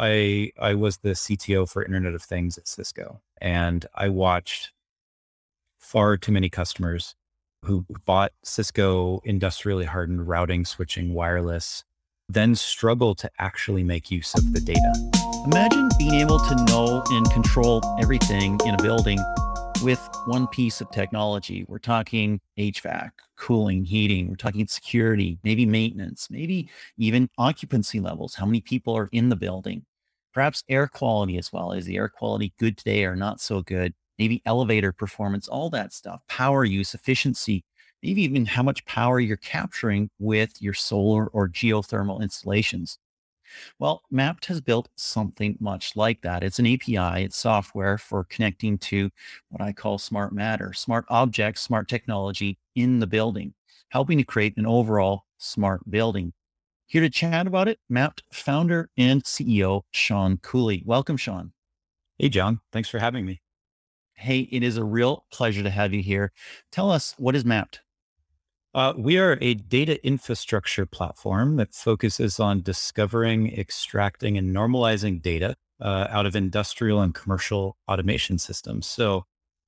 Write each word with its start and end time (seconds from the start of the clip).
I 0.00 0.50
I 0.58 0.74
was 0.74 0.96
the 0.96 1.10
CTO 1.10 1.68
for 1.68 1.84
Internet 1.84 2.14
of 2.14 2.22
Things 2.22 2.56
at 2.56 2.66
Cisco, 2.66 3.20
and 3.38 3.84
I 3.94 4.08
watched 4.08 4.72
far 5.78 6.16
too 6.16 6.32
many 6.32 6.48
customers 6.48 7.14
who 7.66 7.84
bought 8.06 8.32
Cisco 8.42 9.20
industrially 9.24 9.84
hardened 9.84 10.26
routing, 10.26 10.64
switching, 10.64 11.12
wireless, 11.12 11.84
then 12.30 12.54
struggle 12.54 13.14
to 13.16 13.30
actually 13.38 13.84
make 13.84 14.10
use 14.10 14.34
of 14.34 14.54
the 14.54 14.60
data. 14.60 15.10
Imagine 15.44 15.90
being 15.98 16.14
able 16.14 16.38
to 16.38 16.64
know 16.64 17.04
and 17.10 17.30
control 17.30 17.82
everything 18.00 18.58
in 18.64 18.74
a 18.74 18.82
building 18.82 19.18
with 19.82 20.00
one 20.24 20.46
piece 20.48 20.80
of 20.80 20.90
technology. 20.90 21.66
We're 21.68 21.78
talking 21.78 22.40
HVAC, 22.58 23.10
cooling, 23.36 23.84
heating, 23.84 24.30
we're 24.30 24.36
talking 24.36 24.66
security, 24.66 25.38
maybe 25.44 25.66
maintenance, 25.66 26.28
maybe 26.30 26.70
even 26.96 27.28
occupancy 27.36 28.00
levels. 28.00 28.34
How 28.34 28.46
many 28.46 28.62
people 28.62 28.96
are 28.96 29.10
in 29.12 29.28
the 29.28 29.36
building? 29.36 29.84
Perhaps 30.32 30.64
air 30.68 30.86
quality 30.88 31.38
as 31.38 31.52
well. 31.52 31.72
Is 31.72 31.86
the 31.86 31.96
air 31.96 32.08
quality 32.08 32.52
good 32.58 32.76
today 32.78 33.04
or 33.04 33.16
not 33.16 33.40
so 33.40 33.62
good? 33.62 33.94
Maybe 34.18 34.42
elevator 34.46 34.92
performance, 34.92 35.48
all 35.48 35.70
that 35.70 35.92
stuff, 35.92 36.22
power 36.28 36.64
use, 36.64 36.94
efficiency, 36.94 37.64
maybe 38.02 38.22
even 38.22 38.46
how 38.46 38.62
much 38.62 38.84
power 38.84 39.18
you're 39.20 39.36
capturing 39.38 40.10
with 40.18 40.60
your 40.60 40.74
solar 40.74 41.26
or 41.28 41.48
geothermal 41.48 42.20
installations. 42.22 42.98
Well, 43.78 44.02
Mapped 44.10 44.46
has 44.46 44.60
built 44.60 44.88
something 44.96 45.56
much 45.60 45.96
like 45.96 46.22
that. 46.22 46.44
It's 46.44 46.58
an 46.58 46.66
API, 46.66 47.22
it's 47.24 47.36
software 47.36 47.98
for 47.98 48.24
connecting 48.24 48.78
to 48.78 49.10
what 49.48 49.60
I 49.60 49.72
call 49.72 49.98
smart 49.98 50.32
matter, 50.32 50.72
smart 50.72 51.04
objects, 51.08 51.60
smart 51.62 51.88
technology 51.88 52.58
in 52.76 53.00
the 53.00 53.06
building, 53.08 53.54
helping 53.90 54.18
to 54.18 54.24
create 54.24 54.56
an 54.56 54.66
overall 54.66 55.24
smart 55.38 55.88
building. 55.90 56.32
Here 56.90 57.02
to 57.02 57.08
chat 57.08 57.46
about 57.46 57.68
it, 57.68 57.78
Mapped 57.88 58.24
founder 58.32 58.90
and 58.98 59.22
CEO 59.22 59.82
Shaun 59.92 60.38
Cooley. 60.38 60.82
Welcome, 60.84 61.16
Shaun. 61.16 61.52
Hey, 62.18 62.28
John. 62.28 62.62
Thanks 62.72 62.88
for 62.88 62.98
having 62.98 63.24
me. 63.24 63.42
Hey, 64.14 64.48
it 64.50 64.64
is 64.64 64.76
a 64.76 64.82
real 64.82 65.24
pleasure 65.30 65.62
to 65.62 65.70
have 65.70 65.94
you 65.94 66.02
here. 66.02 66.32
Tell 66.72 66.90
us 66.90 67.14
what 67.16 67.36
is 67.36 67.44
Mapped? 67.44 67.82
Uh, 68.74 68.94
we 68.98 69.18
are 69.18 69.38
a 69.40 69.54
data 69.54 70.04
infrastructure 70.04 70.84
platform 70.84 71.54
that 71.58 71.74
focuses 71.74 72.40
on 72.40 72.60
discovering, 72.60 73.56
extracting, 73.56 74.36
and 74.36 74.52
normalizing 74.52 75.22
data 75.22 75.54
uh, 75.80 76.08
out 76.10 76.26
of 76.26 76.34
industrial 76.34 77.00
and 77.00 77.14
commercial 77.14 77.76
automation 77.86 78.36
systems. 78.36 78.88
So 78.88 79.26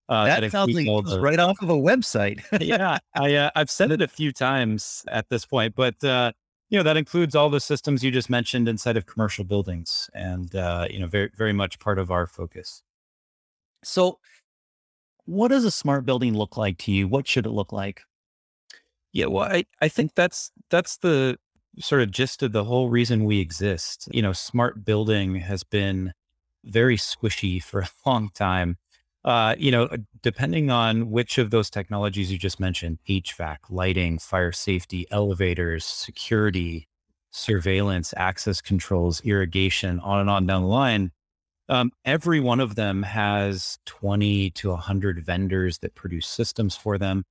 uh, 0.09 0.25
that, 0.25 0.51
sounds 0.51 0.75
like 0.75 0.87
the, 1.07 1.21
right 1.21 1.39
off 1.39 1.63
of 1.63 1.71
a 1.71 1.75
website. 1.75 2.43
yeah, 2.61 2.99
I, 3.15 3.37
uh, 3.37 3.51
I've 3.55 3.71
said 3.71 3.93
it 3.93 4.03
a 4.03 4.09
few 4.09 4.33
times 4.33 5.05
at 5.07 5.29
this 5.29 5.47
point, 5.47 5.77
but 5.77 6.03
uh, 6.03 6.33
you 6.73 6.79
know 6.79 6.83
that 6.85 6.97
includes 6.97 7.37
all 7.37 7.51
the 7.51 7.61
systems 7.61 8.03
you 8.03 8.11
just 8.11 8.31
mentioned 8.31 8.67
inside 8.67 8.97
of 8.97 9.05
commercial 9.05 9.45
buildings, 9.45 10.09
and 10.15 10.57
uh, 10.57 10.87
you 10.89 10.99
know 10.99 11.07
very 11.07 11.31
very 11.37 11.53
much 11.53 11.79
part 11.79 11.99
of 11.99 12.11
our 12.11 12.27
focus. 12.27 12.83
So, 13.85 14.21
what 15.27 15.49
does 15.49 15.67
a 15.67 15.71
smart 15.71 16.07
building 16.07 16.33
look 16.33 16.57
like 16.57 16.79
to 16.79 16.91
you? 16.91 17.07
What 17.07 17.29
should 17.29 17.45
it 17.45 17.51
look 17.51 17.73
like? 17.73 18.01
Yeah, 19.13 19.27
well, 19.27 19.45
I, 19.45 19.67
I 19.83 19.89
think 19.89 20.15
that's 20.15 20.51
that's 20.71 20.97
the 20.97 21.37
sort 21.79 22.01
of 22.01 22.11
gist 22.11 22.43
of 22.43 22.53
the 22.53 22.65
whole 22.65 22.89
reason 22.89 23.27
we 23.27 23.39
exist. 23.39 24.09
You 24.11 24.23
know, 24.23 24.33
smart 24.33 24.83
building 24.83 25.37
has 25.41 25.65
been 25.65 26.15
very 26.65 26.97
squishy 26.97 27.63
for 27.63 27.81
a 27.81 27.89
long 28.07 28.31
time. 28.35 28.79
Uh, 29.25 29.55
you 29.57 29.71
know, 29.71 29.89
depending 30.23 30.71
on 30.71 31.11
which 31.11 31.39
of 31.39 31.51
those 31.51 31.71
technologies 31.71 32.33
you 32.33 32.39
just 32.39 32.59
mentioned, 32.59 32.99
HVAC, 33.09 33.59
lighting, 33.71 34.19
fire 34.19 34.53
safety, 34.53 35.07
elevators, 35.11 35.85
security, 35.85 36.89
surveillance, 37.31 38.13
access 38.17 38.61
controls, 38.61 39.21
irrigation, 39.25 40.01
on 40.01 40.21
and 40.21 40.31
on 40.31 40.47
down 40.47 40.63
the 40.63 40.69
line, 40.69 41.13
um, 41.69 41.93
every 42.05 42.41
one 42.41 42.59
of 42.59 42.75
them 42.75 43.05
has 43.05 43.79
20 43.87 44.51
to 44.51 44.71
100 44.71 45.25
vendors 45.25 45.79
that 45.79 45.95
produce 45.95 46.27
systems 46.27 46.77
for 46.77 46.99
them 46.99 47.25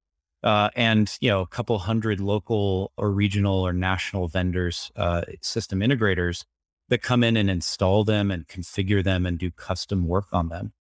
uh, 0.44 0.70
and 0.76 1.18
you 1.22 1.30
know 1.30 1.42
a 1.42 1.48
couple 1.48 1.78
hundred 1.80 2.20
local 2.20 2.92
or 2.98 3.12
regional 3.12 3.56
or 3.56 3.74
national 3.74 4.28
vendors, 4.28 4.92
uh, 4.96 5.22
system 5.42 5.80
integrators 5.80 6.46
that 6.90 7.02
come 7.02 7.24
in 7.24 7.38
and 7.38 7.50
install 7.50 8.04
them 8.04 8.32
and 8.32 8.48
configure 8.48 9.04
them 9.04 9.26
and 9.26 9.38
do 9.38 9.52
custom 9.52 10.08
work 10.08 10.28
on 10.34 10.50
them. 10.50 10.74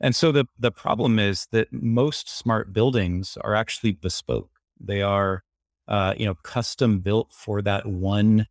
And 0.00 0.14
so 0.14 0.32
the 0.32 0.46
the 0.58 0.72
problem 0.72 1.18
is 1.18 1.46
that 1.52 1.72
most 1.72 2.28
smart 2.28 2.72
buildings 2.72 3.38
are 3.40 3.54
actually 3.54 3.92
bespoke. 3.92 4.50
They 4.80 5.02
are 5.02 5.44
uh, 5.88 6.14
you 6.16 6.26
know 6.26 6.34
custom 6.34 7.00
built 7.00 7.32
for 7.32 7.62
that 7.62 7.86
one 7.86 8.46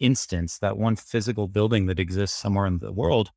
instance, 0.00 0.58
that 0.58 0.76
one 0.78 0.96
physical 0.96 1.48
building 1.48 1.86
that 1.86 2.00
exists 2.00 2.38
somewhere 2.38 2.66
in 2.66 2.78
the 2.78 2.92
world. 2.92 3.30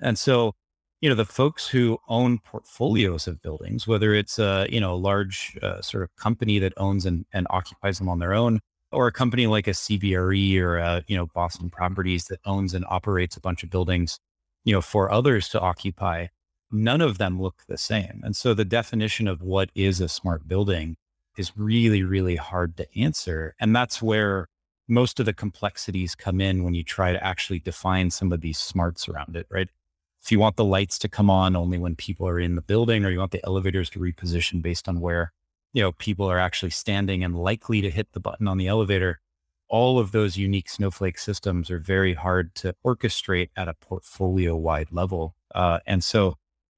And 0.00 0.18
so 0.18 0.54
you 1.00 1.08
know 1.08 1.14
the 1.14 1.24
folks 1.24 1.68
who 1.68 1.98
own 2.08 2.38
portfolios 2.38 3.26
of 3.28 3.42
buildings 3.42 3.86
whether 3.86 4.14
it's 4.14 4.38
a 4.38 4.66
you 4.70 4.80
know 4.80 4.94
a 4.94 4.96
large 4.96 5.56
uh, 5.62 5.80
sort 5.80 6.02
of 6.02 6.14
company 6.16 6.58
that 6.58 6.72
owns 6.76 7.06
and, 7.06 7.26
and 7.32 7.46
occupies 7.50 7.98
them 7.98 8.08
on 8.08 8.18
their 8.18 8.34
own 8.34 8.60
or 8.92 9.06
a 9.06 9.12
company 9.12 9.46
like 9.46 9.66
a 9.66 9.72
cbre 9.72 10.58
or 10.60 10.78
a, 10.78 11.04
you 11.06 11.16
know 11.16 11.26
boston 11.26 11.70
properties 11.70 12.24
that 12.26 12.40
owns 12.44 12.74
and 12.74 12.84
operates 12.88 13.36
a 13.36 13.40
bunch 13.40 13.62
of 13.62 13.70
buildings 13.70 14.18
you 14.64 14.72
know 14.72 14.80
for 14.80 15.10
others 15.12 15.48
to 15.48 15.60
occupy 15.60 16.26
none 16.70 17.00
of 17.00 17.18
them 17.18 17.40
look 17.40 17.62
the 17.68 17.78
same. 17.78 18.20
And 18.24 18.36
so 18.36 18.54
the 18.54 18.64
definition 18.64 19.28
of 19.28 19.42
what 19.42 19.70
is 19.74 20.00
a 20.00 20.08
smart 20.08 20.48
building 20.48 20.96
is 21.36 21.52
really 21.56 22.02
really 22.02 22.36
hard 22.36 22.76
to 22.78 22.98
answer. 22.98 23.54
And 23.60 23.74
that's 23.74 24.02
where 24.02 24.48
most 24.88 25.20
of 25.20 25.26
the 25.26 25.32
complexities 25.32 26.14
come 26.14 26.40
in 26.40 26.62
when 26.62 26.74
you 26.74 26.82
try 26.84 27.12
to 27.12 27.24
actually 27.24 27.58
define 27.58 28.10
some 28.10 28.32
of 28.32 28.40
these 28.40 28.58
smarts 28.58 29.08
around 29.08 29.36
it 29.36 29.46
right? 29.50 29.68
If 30.22 30.32
you 30.32 30.38
want 30.40 30.56
the 30.56 30.64
lights 30.64 30.98
to 31.00 31.08
come 31.08 31.30
on 31.30 31.54
only 31.54 31.78
when 31.78 31.94
people 31.94 32.26
are 32.26 32.40
in 32.40 32.56
the 32.56 32.62
building 32.62 33.04
or 33.04 33.10
you 33.10 33.18
want 33.18 33.30
the 33.30 33.44
elevators 33.44 33.90
to 33.90 34.00
reposition 34.00 34.60
based 34.60 34.88
on 34.88 35.00
where 35.00 35.32
you 35.72 35.82
know 35.82 35.92
people 35.92 36.26
are 36.30 36.38
actually 36.38 36.70
standing 36.70 37.22
and 37.22 37.36
likely 37.36 37.80
to 37.80 37.90
hit 37.90 38.12
the 38.12 38.20
button 38.20 38.48
on 38.48 38.56
the 38.56 38.66
elevator 38.66 39.20
all 39.68 39.98
of 39.98 40.12
those 40.12 40.36
unique 40.36 40.68
snowflake 40.68 41.18
systems 41.18 41.70
are 41.70 41.78
very 41.78 42.14
hard 42.14 42.54
to 42.54 42.74
orchestrate 42.84 43.50
at 43.56 43.68
a 43.68 43.74
portfolio 43.74 44.56
wide 44.56 44.88
level. 44.92 45.34
Uh, 45.54 45.80
and 45.86 46.04
so 46.04 46.36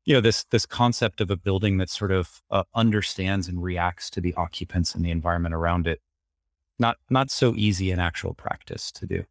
you 0.09 0.15
know 0.15 0.23
this 0.23 0.45
this 0.51 0.65
concept 0.65 1.21
of 1.21 1.31
a 1.31 1.37
building 1.37 1.77
that 1.77 1.91
sort 1.91 2.11
of 2.11 2.41
uh, 2.51 2.65
understands 2.75 3.47
and 3.47 3.63
reacts 3.63 4.09
to 4.09 4.23
the 4.23 4.35
occupants 4.35 4.95
and 4.95 5.05
the 5.05 5.11
environment 5.11 5.55
around 5.55 5.87
it 5.87 6.01
not 6.79 6.97
not 7.11 7.31
so 7.31 7.55
easy 7.57 7.91
in 7.91 8.01
actual 8.01 8.33
practice 8.35 8.91
to 8.91 9.07
do 9.07 9.25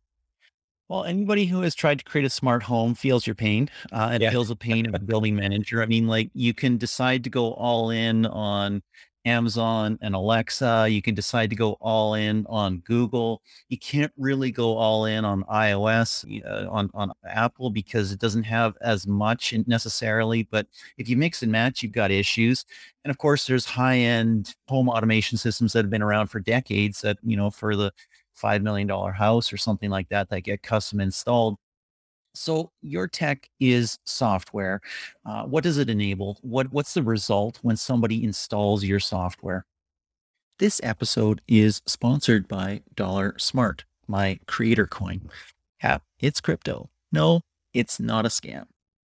well, 0.90 1.04
anybody 1.04 1.48
who 1.48 1.64
has 1.64 1.76
tried 1.76 2.00
to 2.00 2.06
create 2.06 2.24
a 2.24 2.30
smart 2.30 2.64
home 2.64 2.96
feels 2.96 3.28
your 3.28 3.36
pain 3.36 3.70
uh, 3.92 4.10
and 4.14 4.24
yeah. 4.24 4.32
feels 4.32 4.48
the 4.48 4.56
pain 4.56 4.86
of 4.86 4.96
a 4.96 5.00
building 5.00 5.36
manager. 5.36 5.84
I 5.84 5.86
mean, 5.86 6.08
like 6.08 6.30
you 6.34 6.54
can 6.54 6.78
decide 6.78 7.26
to 7.26 7.30
go 7.30 7.52
all 7.56 7.90
in 7.90 8.26
on 8.26 8.82
Amazon 9.28 9.98
and 10.02 10.16
Alexa. 10.16 10.88
You 10.90 11.02
can 11.02 11.16
decide 11.16 11.50
to 11.50 11.56
go 11.56 11.74
all 11.82 12.14
in 12.14 12.46
on 12.48 12.80
Google. 12.80 13.42
You 13.70 13.78
can't 13.78 14.12
really 14.18 14.52
go 14.52 14.76
all 14.76 15.06
in 15.06 15.26
on 15.26 15.44
iOS, 15.44 16.26
uh, 16.46 16.70
on, 16.70 16.90
on 16.94 17.12
Apple, 17.28 17.70
because 17.70 18.12
it 18.12 18.20
doesn't 18.20 18.44
have 18.44 18.78
as 18.82 19.08
much 19.08 19.54
necessarily. 19.68 20.44
But 20.44 20.68
if 20.98 21.10
you 21.10 21.18
mix 21.18 21.44
and 21.44 21.52
match, 21.52 21.84
you've 21.84 21.92
got 21.92 22.12
issues. 22.12 22.66
And 23.04 23.12
of 23.12 23.18
course, 23.18 23.48
there's 23.48 23.66
high 23.66 23.98
end 23.98 24.56
home 24.68 24.90
automation 24.90 25.38
systems 25.38 25.74
that 25.74 25.86
have 25.86 25.92
been 25.92 26.02
around 26.02 26.28
for 26.28 26.40
decades 26.40 27.02
that, 27.02 27.18
you 27.24 27.38
know, 27.38 27.50
for 27.50 27.76
the 27.76 27.92
$5 28.38 28.62
million 28.62 28.88
house 29.14 29.52
or 29.52 29.58
something 29.58 29.90
like 29.90 30.10
that 30.10 30.30
that 30.30 30.42
get 30.42 30.64
custom 30.64 31.00
installed. 31.00 31.58
So 32.38 32.72
your 32.82 33.08
tech 33.08 33.50
is 33.60 33.98
software. 34.06 34.80
Uh, 35.26 35.44
what 35.44 35.64
does 35.64 35.78
it 35.78 35.90
enable? 35.90 36.38
What, 36.42 36.72
what's 36.72 36.94
the 36.94 37.04
result 37.04 37.60
when 37.64 37.78
somebody 37.78 38.24
installs 38.24 38.84
your 38.84 39.00
software? 39.00 39.66
This 40.60 40.80
episode 40.84 41.42
is 41.48 41.82
sponsored 41.86 42.48
by 42.48 42.82
Dollar 42.96 43.36
Smart, 43.38 43.86
my 44.08 44.40
creator 44.46 44.88
coin. 44.88 45.30
Yeah, 45.84 46.00
it's 46.20 46.42
crypto. 46.42 46.90
No, 47.12 47.42
it's 47.74 48.00
not 48.00 48.26
a 48.26 48.30
scam. 48.30 48.66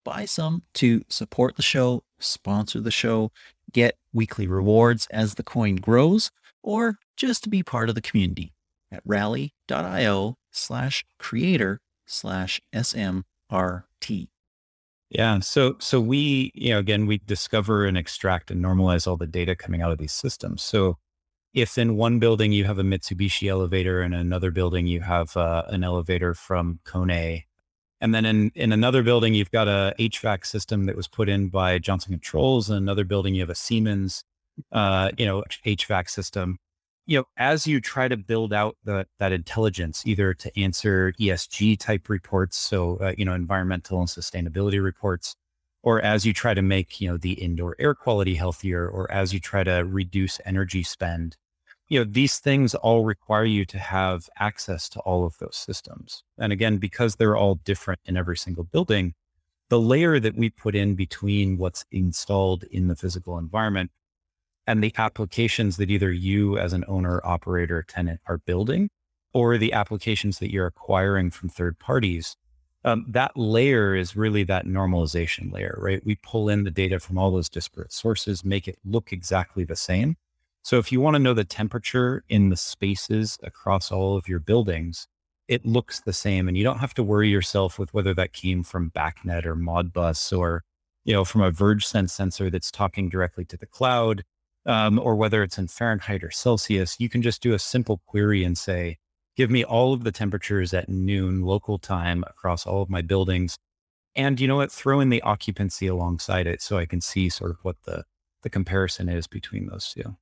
Buy 0.04 0.24
some 0.24 0.62
to 0.74 1.04
support 1.08 1.56
the 1.56 1.62
show, 1.62 2.04
sponsor 2.18 2.80
the 2.80 2.90
show, 2.90 3.30
get 3.72 3.96
weekly 4.12 4.46
rewards 4.46 5.06
as 5.10 5.34
the 5.34 5.42
coin 5.42 5.76
grows, 5.76 6.30
or 6.62 6.98
just 7.16 7.44
to 7.44 7.50
be 7.50 7.62
part 7.62 7.88
of 7.88 7.94
the 7.94 8.00
community 8.00 8.52
at 8.90 9.02
rally.io 9.04 10.36
slash 10.50 11.04
creator 11.18 11.80
slash 12.08 12.60
SMRT. 12.74 14.28
Yeah. 15.10 15.40
So, 15.40 15.76
so 15.78 16.00
we, 16.00 16.50
you 16.54 16.70
know, 16.70 16.78
again, 16.78 17.06
we 17.06 17.18
discover 17.18 17.86
and 17.86 17.96
extract 17.96 18.50
and 18.50 18.62
normalize 18.62 19.06
all 19.06 19.16
the 19.16 19.26
data 19.26 19.56
coming 19.56 19.80
out 19.80 19.92
of 19.92 19.98
these 19.98 20.12
systems. 20.12 20.62
So 20.62 20.98
if 21.54 21.78
in 21.78 21.96
one 21.96 22.18
building 22.18 22.52
you 22.52 22.64
have 22.64 22.78
a 22.78 22.82
Mitsubishi 22.82 23.48
elevator 23.48 24.00
and 24.02 24.14
another 24.14 24.50
building 24.50 24.86
you 24.86 25.00
have 25.00 25.36
uh, 25.36 25.62
an 25.68 25.82
elevator 25.82 26.34
from 26.34 26.80
Kone, 26.84 27.44
and 28.00 28.14
then 28.14 28.24
in, 28.26 28.52
in 28.54 28.70
another 28.72 29.02
building 29.02 29.34
you've 29.34 29.50
got 29.50 29.66
a 29.66 29.94
HVAC 29.98 30.44
system 30.44 30.84
that 30.84 30.96
was 30.96 31.08
put 31.08 31.28
in 31.28 31.48
by 31.48 31.78
Johnson 31.78 32.12
Controls, 32.12 32.68
and 32.68 32.76
another 32.76 33.04
building 33.04 33.34
you 33.34 33.40
have 33.40 33.50
a 33.50 33.54
Siemens, 33.54 34.24
uh, 34.72 35.10
you 35.16 35.24
know, 35.24 35.42
HVAC 35.64 36.10
system 36.10 36.58
you 37.08 37.16
know, 37.16 37.24
as 37.38 37.66
you 37.66 37.80
try 37.80 38.06
to 38.06 38.18
build 38.18 38.52
out 38.52 38.76
the, 38.84 39.06
that 39.18 39.32
intelligence, 39.32 40.06
either 40.06 40.34
to 40.34 40.60
answer 40.60 41.14
ESG 41.18 41.78
type 41.80 42.10
reports, 42.10 42.58
so 42.58 42.98
uh, 42.98 43.14
you 43.16 43.24
know, 43.24 43.32
environmental 43.32 43.98
and 43.98 44.08
sustainability 44.08 44.80
reports, 44.80 45.34
or 45.82 46.02
as 46.02 46.26
you 46.26 46.34
try 46.34 46.52
to 46.52 46.60
make 46.60 47.00
you 47.00 47.10
know 47.10 47.16
the 47.16 47.32
indoor 47.32 47.74
air 47.78 47.94
quality 47.94 48.34
healthier, 48.34 48.86
or 48.86 49.10
as 49.10 49.32
you 49.32 49.40
try 49.40 49.64
to 49.64 49.86
reduce 49.86 50.38
energy 50.44 50.82
spend, 50.82 51.38
you 51.88 51.98
know, 51.98 52.04
these 52.04 52.38
things 52.40 52.74
all 52.74 53.06
require 53.06 53.46
you 53.46 53.64
to 53.64 53.78
have 53.78 54.28
access 54.38 54.86
to 54.90 55.00
all 55.00 55.24
of 55.24 55.38
those 55.38 55.56
systems. 55.56 56.24
And 56.36 56.52
again, 56.52 56.76
because 56.76 57.16
they're 57.16 57.38
all 57.38 57.54
different 57.54 58.00
in 58.04 58.18
every 58.18 58.36
single 58.36 58.64
building, 58.64 59.14
the 59.70 59.80
layer 59.80 60.20
that 60.20 60.36
we 60.36 60.50
put 60.50 60.74
in 60.74 60.94
between 60.94 61.56
what's 61.56 61.86
installed 61.90 62.64
in 62.64 62.88
the 62.88 62.96
physical 62.96 63.38
environment 63.38 63.92
and 64.68 64.84
the 64.84 64.92
applications 64.98 65.78
that 65.78 65.90
either 65.90 66.12
you 66.12 66.58
as 66.58 66.74
an 66.74 66.84
owner, 66.86 67.22
operator, 67.24 67.82
tenant 67.82 68.20
are 68.26 68.36
building, 68.36 68.90
or 69.32 69.56
the 69.56 69.72
applications 69.72 70.40
that 70.40 70.52
you're 70.52 70.66
acquiring 70.66 71.30
from 71.30 71.48
third 71.48 71.78
parties, 71.78 72.36
um, 72.84 73.06
that 73.08 73.34
layer 73.34 73.94
is 73.94 74.14
really 74.14 74.44
that 74.44 74.66
normalization 74.66 75.50
layer, 75.50 75.78
right? 75.80 76.04
We 76.04 76.16
pull 76.16 76.50
in 76.50 76.64
the 76.64 76.70
data 76.70 77.00
from 77.00 77.16
all 77.16 77.30
those 77.30 77.48
disparate 77.48 77.94
sources, 77.94 78.44
make 78.44 78.68
it 78.68 78.78
look 78.84 79.10
exactly 79.10 79.64
the 79.64 79.74
same. 79.74 80.16
So 80.62 80.76
if 80.76 80.92
you 80.92 81.00
want 81.00 81.14
to 81.14 81.18
know 81.18 81.32
the 81.32 81.44
temperature 81.44 82.22
in 82.28 82.50
the 82.50 82.56
spaces 82.56 83.38
across 83.42 83.90
all 83.90 84.18
of 84.18 84.28
your 84.28 84.38
buildings, 84.38 85.08
it 85.48 85.64
looks 85.64 85.98
the 85.98 86.12
same. 86.12 86.46
And 86.46 86.58
you 86.58 86.64
don't 86.64 86.80
have 86.80 86.92
to 86.94 87.02
worry 87.02 87.30
yourself 87.30 87.78
with 87.78 87.94
whether 87.94 88.12
that 88.12 88.34
came 88.34 88.62
from 88.62 88.90
BACnet 88.90 89.46
or 89.46 89.56
Modbus 89.56 90.36
or, 90.36 90.62
you 91.06 91.14
know, 91.14 91.24
from 91.24 91.40
a 91.40 91.50
VergeSense 91.50 92.10
sensor 92.10 92.50
that's 92.50 92.70
talking 92.70 93.08
directly 93.08 93.46
to 93.46 93.56
the 93.56 93.64
cloud 93.64 94.24
um, 94.68 94.98
or 94.98 95.16
whether 95.16 95.42
it's 95.42 95.58
in 95.58 95.66
Fahrenheit 95.66 96.22
or 96.22 96.30
Celsius, 96.30 97.00
you 97.00 97.08
can 97.08 97.22
just 97.22 97.42
do 97.42 97.54
a 97.54 97.58
simple 97.58 98.02
query 98.06 98.44
and 98.44 98.56
say, 98.56 98.98
give 99.34 99.50
me 99.50 99.64
all 99.64 99.94
of 99.94 100.04
the 100.04 100.12
temperatures 100.12 100.74
at 100.74 100.88
noon 100.88 101.40
local 101.40 101.78
time 101.78 102.22
across 102.28 102.66
all 102.66 102.82
of 102.82 102.90
my 102.90 103.00
buildings. 103.00 103.56
And 104.14 104.38
you 104.38 104.46
know 104.46 104.56
what? 104.56 104.70
Throw 104.70 105.00
in 105.00 105.08
the 105.08 105.22
occupancy 105.22 105.86
alongside 105.86 106.46
it 106.46 106.60
so 106.60 106.76
I 106.76 106.86
can 106.86 107.00
see 107.00 107.30
sort 107.30 107.52
of 107.52 107.58
what 107.62 107.76
the, 107.84 108.04
the 108.42 108.50
comparison 108.50 109.08
is 109.08 109.26
between 109.26 109.66
those 109.66 109.92
two. 109.92 110.16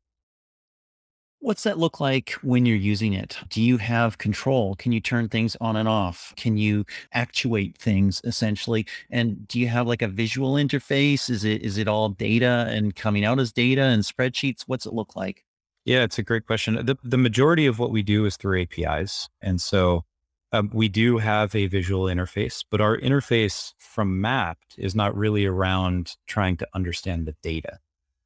What's 1.47 1.63
that 1.63 1.79
look 1.79 2.01
like 2.01 2.33
when 2.43 2.67
you're 2.67 2.75
using 2.75 3.13
it? 3.13 3.39
Do 3.49 3.63
you 3.63 3.77
have 3.77 4.19
control? 4.19 4.75
Can 4.75 4.91
you 4.91 4.99
turn 4.99 5.29
things 5.29 5.57
on 5.61 5.77
and 5.77 5.89
off? 5.89 6.35
Can 6.37 6.57
you 6.57 6.85
actuate 7.13 7.79
things 7.79 8.21
essentially? 8.25 8.85
And 9.13 9.47
do 9.47 9.61
you 9.61 9.69
have 9.69 9.87
like 9.87 10.03
a 10.03 10.09
visual 10.09 10.55
interface? 10.55 11.31
Is 11.31 11.45
it 11.45 11.63
is 11.63 11.79
it 11.79 11.87
all 11.87 12.09
data 12.09 12.67
and 12.71 12.97
coming 12.97 13.25
out 13.25 13.39
as 13.39 13.53
data 13.53 13.83
and 13.83 14.03
spreadsheets? 14.03 14.65
What's 14.67 14.87
it 14.87 14.93
look 14.93 15.15
like? 15.15 15.45
Yeah, 15.85 16.03
it's 16.03 16.19
a 16.19 16.25
great 16.25 16.49
question. 16.49 16.85
The, 16.85 16.99
the 17.05 17.17
majority 17.17 17.67
of 17.67 17.79
what 17.79 17.93
we 17.93 18.03
do 18.03 18.25
is 18.25 18.37
through 18.37 18.63
APIs. 18.63 19.29
And 19.41 19.61
so 19.61 20.03
um, 20.51 20.69
we 20.75 20.89
do 20.89 21.19
have 21.19 21.55
a 21.55 21.69
visual 21.69 22.07
interface, 22.07 22.65
but 22.69 22.81
our 22.81 22.99
interface 22.99 23.73
from 23.79 24.21
Mapped 24.21 24.75
is 24.79 24.97
not 24.97 25.17
really 25.17 25.47
around 25.47 26.17
trying 26.27 26.57
to 26.57 26.67
understand 26.75 27.25
the 27.25 27.37
data 27.41 27.79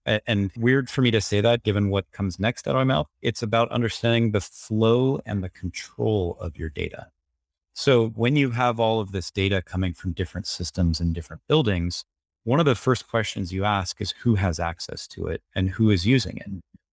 and 0.06 0.50
weird 0.56 0.88
for 0.88 1.02
me 1.02 1.10
to 1.10 1.20
say 1.20 1.40
that 1.40 1.62
given 1.62 1.90
what 1.90 2.10
comes 2.12 2.38
next 2.38 2.66
out 2.66 2.72
of 2.72 2.78
my 2.78 2.84
mouth. 2.84 3.06
It's 3.22 3.42
about 3.42 3.70
understanding 3.70 4.32
the 4.32 4.40
flow 4.40 5.20
and 5.26 5.42
the 5.42 5.50
control 5.50 6.36
of 6.40 6.56
your 6.56 6.70
data. 6.70 7.08
So 7.72 8.08
when 8.08 8.36
you 8.36 8.50
have 8.50 8.80
all 8.80 9.00
of 9.00 9.12
this 9.12 9.30
data 9.30 9.62
coming 9.62 9.94
from 9.94 10.12
different 10.12 10.46
systems 10.46 11.00
and 11.00 11.14
different 11.14 11.42
buildings, 11.48 12.04
one 12.44 12.60
of 12.60 12.66
the 12.66 12.74
first 12.74 13.08
questions 13.08 13.52
you 13.52 13.64
ask 13.64 14.00
is 14.00 14.14
who 14.22 14.34
has 14.36 14.58
access 14.58 15.06
to 15.08 15.26
it 15.26 15.42
and 15.54 15.70
who 15.70 15.90
is 15.90 16.06
using 16.06 16.38
it. 16.38 16.50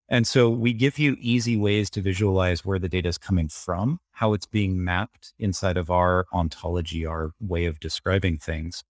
And 0.09 0.25
so 0.25 0.49
we 0.49 0.71
give 0.71 0.97
you 0.97 1.17
easy 1.19 1.57
ways 1.57 1.89
to 1.91 2.01
visualize 2.01 2.63
where 2.63 2.79
the 2.79 2.87
data 2.87 3.09
is 3.09 3.17
coming 3.17 3.49
from, 3.49 3.99
how 4.11 4.33
it's 4.33 4.45
being 4.45 4.81
mapped 4.81 5.33
inside 5.37 5.75
of 5.75 5.89
our 5.89 6.25
ontology, 6.31 7.05
our 7.05 7.31
way 7.41 7.65
of 7.65 7.79
describing 7.79 8.37
things, 8.37 8.83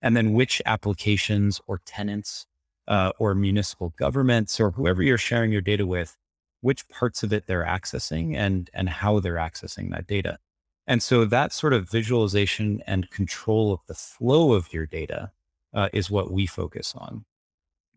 and 0.00 0.16
then 0.16 0.32
which 0.32 0.62
applications 0.64 1.60
or 1.66 1.80
tenants 1.84 2.46
uh, 2.92 3.10
or 3.18 3.34
municipal 3.34 3.94
governments 3.96 4.60
or 4.60 4.72
whoever 4.72 5.02
you're 5.02 5.16
sharing 5.16 5.50
your 5.50 5.62
data 5.62 5.86
with, 5.86 6.18
which 6.60 6.86
parts 6.90 7.22
of 7.22 7.32
it 7.32 7.46
they're 7.46 7.64
accessing 7.64 8.36
and 8.36 8.68
and 8.74 8.86
how 8.90 9.18
they're 9.18 9.36
accessing 9.36 9.90
that 9.90 10.06
data. 10.06 10.38
And 10.86 11.02
so 11.02 11.24
that 11.24 11.54
sort 11.54 11.72
of 11.72 11.88
visualization 11.88 12.82
and 12.86 13.10
control 13.10 13.72
of 13.72 13.80
the 13.88 13.94
flow 13.94 14.52
of 14.52 14.74
your 14.74 14.84
data 14.84 15.30
uh, 15.72 15.88
is 15.94 16.10
what 16.10 16.30
we 16.30 16.44
focus 16.46 16.94
on. 16.94 17.24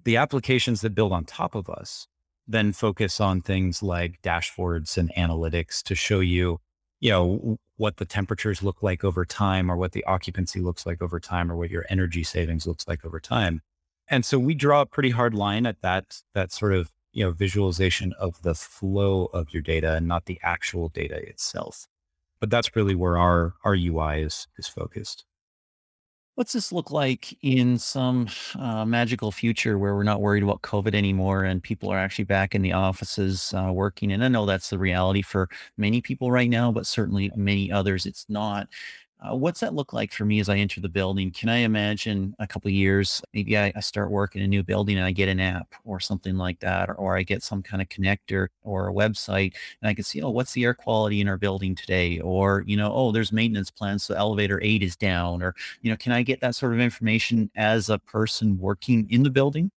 The 0.06 0.15
applications 0.15 0.80
that 0.80 0.95
build 0.95 1.12
on 1.12 1.25
top 1.25 1.56
of 1.56 1.69
us 1.69 2.07
then 2.47 2.71
focus 2.71 3.19
on 3.19 3.42
things 3.42 3.83
like 3.83 4.21
dashboards 4.21 4.97
and 4.97 5.12
analytics 5.15 5.83
to 5.83 5.95
show 5.95 6.21
you, 6.21 6.62
you 7.01 7.09
know, 7.09 7.57
what 7.75 7.97
the 7.97 8.06
temperatures 8.06 8.63
look 8.63 8.81
like 8.81 9.03
over 9.03 9.25
time 9.25 9.69
or 9.69 9.75
what 9.75 9.92
the 9.92 10.06
occupancy 10.06 10.62
looks 10.62 10.86
like 10.86 11.01
over 11.01 11.19
time 11.19 11.51
or 11.51 11.57
what 11.57 11.71
your 11.71 11.86
energy 11.89 12.24
savings 12.24 12.65
looks 12.65 12.88
like 12.88 13.03
over 13.03 13.19
time. 13.19 13.62
And 14.07 14.24
so 14.24 14.38
we 14.38 14.54
draw 14.54 14.81
a 14.81 14.86
pretty 14.86 15.10
hard 15.12 15.34
line 15.34 15.66
at 15.66 15.81
that 15.81 16.22
that 16.34 16.52
sort 16.52 16.74
of 16.74 16.92
you 17.12 17.24
know 17.24 17.31
visualization 17.31 18.13
of 18.19 18.42
the 18.44 18.54
flow 18.54 19.25
of 19.34 19.54
your 19.54 19.62
data 19.62 19.96
and 19.96 20.07
not 20.07 20.25
the 20.25 20.40
actual 20.44 20.90
data 20.90 21.16
itself. 21.16 21.88
But 22.40 22.50
that's 22.50 22.75
really 22.75 22.96
where 22.96 23.18
our 23.18 23.54
our 23.63 23.75
UI 23.75 24.22
is 24.22 24.48
is 24.57 24.68
focused. 24.68 25.25
What's 26.36 26.52
this 26.52 26.74
look 26.74 26.92
like 26.92 27.38
in 27.42 27.78
some 27.78 28.28
uh, 28.60 28.84
magical 28.84 29.31
future 29.31 29.78
where 29.80 29.96
we're 29.96 30.04
not 30.04 30.19
worried 30.19 30.44
about 30.44 30.63
COVID 30.63 30.94
anymore 30.94 31.46
and 31.46 31.63
people 31.63 31.90
are 31.90 31.98
actually 31.98 32.25
back 32.25 32.54
in 32.54 32.62
the 32.62 32.74
offices 32.74 33.54
uh, 33.54 33.72
working? 33.72 34.12
And 34.12 34.22
I 34.22 34.28
know 34.28 34.46
that's 34.46 34.69
the 34.69 34.78
reality 34.78 35.22
for 35.22 35.48
many 35.78 36.02
people 36.02 36.31
right 36.31 36.50
now, 36.50 36.74
but 36.74 36.86
certainly 36.86 37.31
many 37.38 37.72
others 37.72 38.06
it's 38.06 38.25
not. 38.28 38.68
Uh, 39.25 39.36
what's 39.36 39.60
that 39.62 39.74
look 39.74 39.94
like 39.94 40.12
for 40.12 40.25
me 40.25 40.39
as 40.39 40.50
I 40.50 40.57
enter 40.57 40.81
the 40.81 40.89
building? 40.89 41.31
Can 41.31 41.50
I 41.50 41.57
imagine 41.57 42.36
a 42.39 42.45
couple 42.45 42.69
years, 42.69 43.22
maybe 43.33 43.57
I, 43.57 43.72
I, 43.75 43.80
start 43.80 44.12
work 44.12 44.36
in 44.36 44.42
a 44.42 44.48
new 44.48 44.62
building 44.62 44.98
and 44.98 45.06
I 45.06 45.12
get 45.12 45.30
an 45.30 45.39
app 45.39 45.74
or 45.83 46.00
something 46.00 46.36
like 46.36 46.60
that, 46.60 46.89
or, 46.89 46.95
or, 46.95 47.18
I 47.18 47.24
get 47.24 47.42
some 47.44 47.63
kind 47.63 47.81
of 47.81 47.89
connector 47.89 48.48
or 48.63 48.89
a 48.89 48.94
website 48.94 49.54
and 49.81 49.89
I 49.89 49.94
can 49.94 50.04
see, 50.04 50.22
oh, 50.22 50.30
what's 50.30 50.54
the 50.54 50.63
air 50.63 50.74
quality 50.74 51.22
in 51.22 51.27
our 51.27 51.38
building 51.38 51.75
today? 51.75 52.19
Or, 52.19 52.63
you 52.68 52.77
know, 52.77 52.92
oh, 52.94 53.12
there's 53.12 53.31
maintenance 53.31 53.72
plans. 53.72 54.04
So 54.04 54.16
elevator 54.16 54.60
eight 54.62 54.83
is 54.83 54.95
down. 54.95 55.42
Or, 55.42 55.56
you 55.81 55.89
know, 55.89 55.98
can 55.98 56.12
I 56.12 56.21
get 56.21 56.42
that 56.42 56.56
sort 56.56 56.74
of 56.74 56.80
information 56.80 57.50
as 57.56 57.89
a 57.89 58.00
person 58.00 58.57
working 58.57 59.07
in 59.10 59.24
the 59.24 59.30
building? 59.30 59.71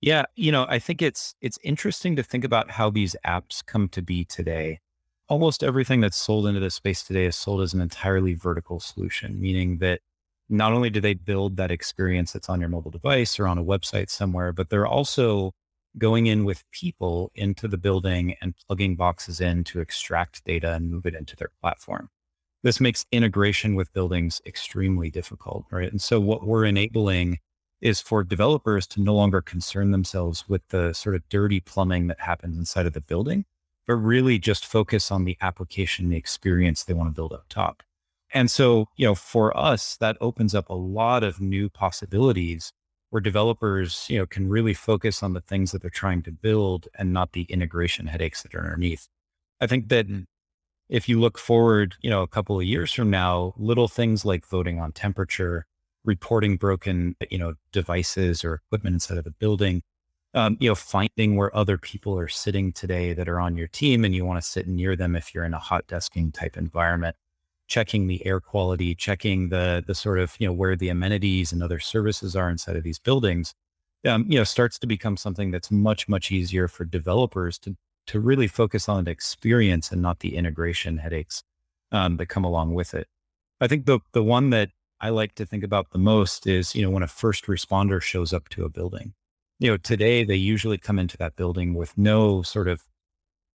Yeah, 0.00 0.24
you 0.36 0.52
know, 0.52 0.66
I 0.68 0.78
think 0.78 1.00
it's 1.00 1.34
it's 1.40 1.58
interesting 1.62 2.16
to 2.16 2.22
think 2.22 2.44
about 2.44 2.72
how 2.72 2.90
these 2.90 3.16
apps 3.24 3.64
come 3.64 3.88
to 3.90 4.02
be 4.02 4.24
today 4.24 4.80
almost 5.28 5.62
everything 5.62 6.00
that's 6.00 6.16
sold 6.16 6.46
into 6.46 6.60
this 6.60 6.74
space 6.74 7.02
today 7.02 7.24
is 7.24 7.36
sold 7.36 7.62
as 7.62 7.74
an 7.74 7.80
entirely 7.80 8.34
vertical 8.34 8.80
solution, 8.80 9.40
meaning 9.40 9.78
that 9.78 10.00
not 10.48 10.72
only 10.72 10.90
do 10.90 11.00
they 11.00 11.14
build 11.14 11.56
that 11.56 11.70
experience 11.70 12.32
that's 12.32 12.48
on 12.48 12.60
your 12.60 12.68
mobile 12.68 12.90
device 12.90 13.38
or 13.38 13.46
on 13.46 13.58
a 13.58 13.64
website 13.64 14.10
somewhere, 14.10 14.52
but 14.52 14.68
they're 14.68 14.86
also 14.86 15.52
going 15.96 16.26
in 16.26 16.44
with 16.44 16.64
people 16.70 17.30
into 17.34 17.68
the 17.68 17.78
building 17.78 18.34
and 18.42 18.54
plugging 18.66 18.96
boxes 18.96 19.40
in 19.40 19.64
to 19.64 19.80
extract 19.80 20.44
data 20.44 20.74
and 20.74 20.90
move 20.90 21.06
it 21.06 21.14
into 21.14 21.36
their 21.36 21.50
platform. 21.60 22.10
This 22.62 22.80
makes 22.80 23.06
integration 23.12 23.74
with 23.74 23.92
buildings 23.92 24.40
extremely 24.44 25.10
difficult, 25.10 25.66
right? 25.70 25.90
And 25.90 26.00
so 26.00 26.20
what 26.20 26.46
we're 26.46 26.64
enabling 26.64 27.38
is 27.80 28.00
for 28.00 28.24
developers 28.24 28.86
to 28.88 29.00
no 29.02 29.14
longer 29.14 29.42
concern 29.42 29.90
themselves 29.90 30.48
with 30.48 30.62
the 30.68 30.92
sort 30.94 31.14
of 31.14 31.28
dirty 31.28 31.60
plumbing 31.60 32.06
that 32.08 32.20
happens 32.20 32.56
inside 32.56 32.86
of 32.86 32.94
the 32.94 33.00
building, 33.00 33.44
but 33.86 33.94
really 33.94 34.38
just 34.38 34.66
focus 34.66 35.10
on 35.10 35.24
the 35.24 35.36
application, 35.40 36.08
the 36.08 36.16
experience 36.16 36.84
they 36.84 36.94
want 36.94 37.08
to 37.08 37.14
build 37.14 37.32
up 37.32 37.44
top. 37.48 37.82
And 38.32 38.50
so, 38.50 38.88
you 38.96 39.06
know, 39.06 39.14
for 39.14 39.56
us, 39.56 39.96
that 39.98 40.16
opens 40.20 40.54
up 40.54 40.68
a 40.68 40.74
lot 40.74 41.22
of 41.22 41.40
new 41.40 41.68
possibilities 41.68 42.72
where 43.10 43.20
developers, 43.20 44.06
you 44.08 44.18
know, 44.18 44.26
can 44.26 44.48
really 44.48 44.74
focus 44.74 45.22
on 45.22 45.34
the 45.34 45.40
things 45.40 45.70
that 45.70 45.82
they're 45.82 45.90
trying 45.90 46.22
to 46.22 46.32
build 46.32 46.88
and 46.98 47.12
not 47.12 47.32
the 47.32 47.42
integration 47.42 48.08
headaches 48.08 48.42
that 48.42 48.54
are 48.54 48.64
underneath. 48.64 49.06
I 49.60 49.68
think 49.68 49.88
that 49.90 50.08
mm. 50.08 50.24
if 50.88 51.08
you 51.08 51.20
look 51.20 51.38
forward, 51.38 51.94
you 52.00 52.10
know, 52.10 52.22
a 52.22 52.28
couple 52.28 52.58
of 52.58 52.66
years 52.66 52.92
from 52.92 53.10
now, 53.10 53.54
little 53.56 53.86
things 53.86 54.24
like 54.24 54.44
voting 54.44 54.80
on 54.80 54.90
temperature, 54.90 55.64
reporting 56.04 56.56
broken, 56.56 57.14
you 57.30 57.38
know, 57.38 57.54
devices 57.70 58.44
or 58.44 58.62
equipment 58.66 58.94
inside 58.94 59.18
of 59.18 59.26
a 59.26 59.30
building, 59.30 59.82
um, 60.34 60.56
you 60.60 60.68
know, 60.68 60.74
finding 60.74 61.36
where 61.36 61.54
other 61.56 61.78
people 61.78 62.18
are 62.18 62.28
sitting 62.28 62.72
today 62.72 63.12
that 63.12 63.28
are 63.28 63.38
on 63.40 63.56
your 63.56 63.68
team 63.68 64.04
and 64.04 64.14
you 64.14 64.24
want 64.24 64.42
to 64.42 64.48
sit 64.48 64.66
near 64.66 64.96
them 64.96 65.14
if 65.14 65.34
you're 65.34 65.44
in 65.44 65.54
a 65.54 65.58
hot 65.58 65.86
desking 65.86 66.34
type 66.34 66.56
environment, 66.56 67.16
checking 67.68 68.08
the 68.08 68.24
air 68.26 68.40
quality, 68.40 68.94
checking 68.94 69.48
the 69.50 69.82
the 69.86 69.94
sort 69.94 70.18
of, 70.18 70.34
you 70.38 70.46
know, 70.46 70.52
where 70.52 70.76
the 70.76 70.88
amenities 70.88 71.52
and 71.52 71.62
other 71.62 71.78
services 71.78 72.34
are 72.34 72.50
inside 72.50 72.76
of 72.76 72.82
these 72.82 72.98
buildings, 72.98 73.54
um, 74.06 74.26
you 74.28 74.36
know, 74.36 74.44
starts 74.44 74.78
to 74.80 74.86
become 74.86 75.16
something 75.16 75.50
that's 75.52 75.70
much, 75.70 76.08
much 76.08 76.32
easier 76.32 76.68
for 76.68 76.84
developers 76.84 77.58
to 77.60 77.76
to 78.06 78.20
really 78.20 78.48
focus 78.48 78.88
on 78.88 79.04
the 79.04 79.10
experience 79.10 79.90
and 79.92 80.02
not 80.02 80.20
the 80.20 80.36
integration 80.36 80.98
headaches 80.98 81.42
um, 81.92 82.16
that 82.18 82.26
come 82.26 82.44
along 82.44 82.74
with 82.74 82.92
it. 82.94 83.06
I 83.60 83.68
think 83.68 83.86
the 83.86 84.00
the 84.12 84.24
one 84.24 84.50
that 84.50 84.70
I 85.00 85.10
like 85.10 85.34
to 85.36 85.46
think 85.46 85.62
about 85.64 85.90
the 85.90 85.98
most 85.98 86.46
is, 86.46 86.74
you 86.74 86.82
know, 86.82 86.90
when 86.90 87.02
a 87.04 87.08
first 87.08 87.46
responder 87.46 88.00
shows 88.02 88.32
up 88.32 88.48
to 88.50 88.64
a 88.64 88.68
building 88.68 89.14
you 89.64 89.70
know, 89.70 89.78
today 89.78 90.24
they 90.24 90.34
usually 90.34 90.76
come 90.76 90.98
into 90.98 91.16
that 91.16 91.36
building 91.36 91.72
with 91.72 91.96
no 91.96 92.42
sort 92.42 92.68
of 92.68 92.82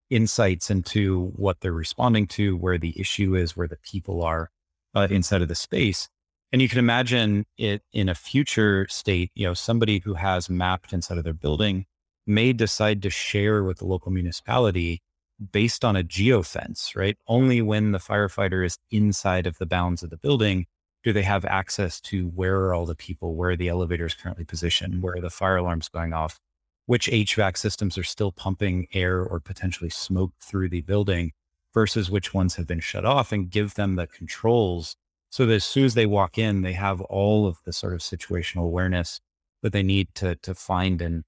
insights 0.09 0.71
into 0.71 1.27
what 1.35 1.61
they're 1.61 1.71
responding 1.71 2.25
to, 2.25 2.57
where 2.57 2.79
the 2.79 2.99
issue 2.99 3.35
is, 3.35 3.55
where 3.55 3.67
the 3.67 3.77
people 3.77 4.23
are 4.23 4.49
uh, 4.95 5.07
inside 5.11 5.43
of 5.43 5.49
the 5.49 5.53
space. 5.53 6.09
And 6.51 6.63
you 6.63 6.67
can 6.67 6.79
imagine 6.79 7.45
it 7.59 7.83
in 7.93 8.09
a 8.09 8.15
future 8.15 8.87
state, 8.89 9.29
you 9.35 9.45
know, 9.45 9.53
somebody 9.53 9.99
who 9.99 10.15
has 10.15 10.49
mapped 10.49 10.93
inside 10.93 11.19
of 11.19 11.25
their 11.25 11.31
building 11.31 11.85
may 12.25 12.53
decide 12.53 13.03
to 13.03 13.11
share 13.11 13.63
with 13.63 13.77
the 13.77 13.85
local 13.85 14.11
municipality 14.11 15.03
based 15.51 15.85
on 15.85 15.95
a 15.95 16.03
geofence, 16.03 16.95
right? 16.95 17.17
Only 17.27 17.61
when 17.61 17.91
the 17.91 17.99
firefighter 17.99 18.65
is 18.65 18.79
inside 18.89 19.45
of 19.45 19.59
the 19.59 19.67
bounds 19.67 20.01
of 20.01 20.09
the 20.09 20.17
building 20.17 20.65
do 21.09 21.13
they 21.13 21.23
have 21.23 21.43
access 21.45 21.99
to 21.99 22.27
where 22.27 22.57
are 22.57 22.73
all 22.75 22.85
the 22.85 22.93
people, 22.93 23.33
where 23.33 23.49
are 23.49 23.55
the 23.55 23.67
elevator 23.67 24.05
is 24.05 24.13
currently 24.13 24.45
positioned, 24.45 25.01
where 25.01 25.15
are 25.15 25.21
the 25.21 25.31
fire 25.31 25.57
alarm's 25.57 25.89
going 25.89 26.13
off, 26.13 26.39
which 26.85 27.07
HVAC 27.07 27.57
systems 27.57 27.97
are 27.97 28.03
still 28.03 28.31
pumping 28.31 28.87
air 28.93 29.23
or 29.23 29.39
potentially 29.39 29.89
smoke 29.89 30.33
through 30.39 30.69
the 30.69 30.81
building 30.81 31.31
versus 31.73 32.11
which 32.11 32.31
ones 32.31 32.57
have 32.57 32.67
been 32.67 32.79
shut 32.79 33.05
off 33.05 33.31
and 33.31 33.49
give 33.49 33.73
them 33.73 33.95
the 33.95 34.05
controls 34.05 34.97
so 35.31 35.47
that 35.47 35.55
as 35.55 35.65
soon 35.65 35.85
as 35.85 35.95
they 35.95 36.05
walk 36.05 36.37
in, 36.37 36.61
they 36.61 36.73
have 36.73 37.01
all 37.01 37.47
of 37.47 37.57
the 37.65 37.73
sort 37.73 37.93
of 37.93 38.01
situational 38.01 38.65
awareness 38.65 39.19
that 39.63 39.73
they 39.73 39.83
need 39.83 40.09
to 40.13 40.35
to 40.35 40.53
find 40.53 41.01
and 41.01 41.23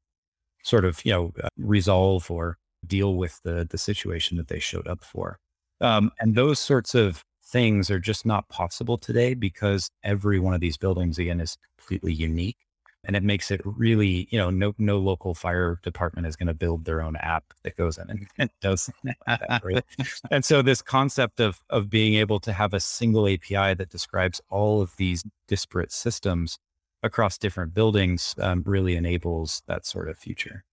sort 0.64 0.86
of 0.86 1.04
you 1.04 1.12
know 1.12 1.34
uh, 1.44 1.48
resolve 1.58 2.30
or 2.30 2.60
deal 2.86 3.16
with 3.16 3.40
the 3.44 3.68
the 3.68 3.80
situation 3.80 4.38
that 4.38 4.48
they 4.48 4.60
showed 4.60 4.88
up 4.88 5.04
for. 5.04 5.40
Um, 5.80 6.12
and 6.20 6.36
those 6.36 6.60
sorts 6.60 6.94
of 6.94 7.24
things 7.52 7.92
are 7.92 8.00
just 8.00 8.26
not 8.26 8.48
possible 8.48 8.98
today 8.98 9.34
because 9.34 9.92
every 10.04 10.40
one 10.40 10.54
of 10.54 10.62
these 10.62 10.78
buildings 10.78 11.20
again 11.20 11.42
is 11.42 11.58
completely 11.78 12.14
unique 12.14 12.58
and 13.04 13.16
it 13.16 13.24
makes 13.24 13.52
it 13.52 13.62
really 13.66 14.28
you 14.32 14.38
know 14.38 14.50
no 14.50 14.74
no 14.78 14.98
local 14.98 15.34
fire 15.34 15.80
department 15.84 16.28
is 16.28 16.36
going 16.36 16.48
to 16.48 16.54
build 16.54 16.86
their 16.86 17.02
own 17.02 17.16
app 17.18 17.44
that 17.64 17.76
goes 17.76 17.98
in 17.98 18.10
and, 18.10 18.28
and 18.38 18.50
does 18.62 18.90
that, 19.28 19.62
right? 19.64 19.84
and 20.30 20.46
so 20.46 20.62
this 20.62 20.82
concept 20.82 21.40
of 21.40 21.62
of 21.70 21.90
being 21.90 22.14
able 22.16 22.40
to 22.40 22.54
have 22.54 22.74
a 22.74 22.80
single 22.80 23.28
api 23.28 23.74
that 23.74 23.90
describes 23.90 24.42
all 24.50 24.82
of 24.82 24.96
these 24.98 25.24
disparate 25.48 25.92
systems 25.92 26.58
across 27.04 27.38
different 27.38 27.74
buildings 27.74 28.36
um, 28.40 28.64
really 28.66 28.96
enables 28.96 29.64
that 29.68 29.86
sort 29.86 30.08
of 30.08 30.18
future 30.18 30.64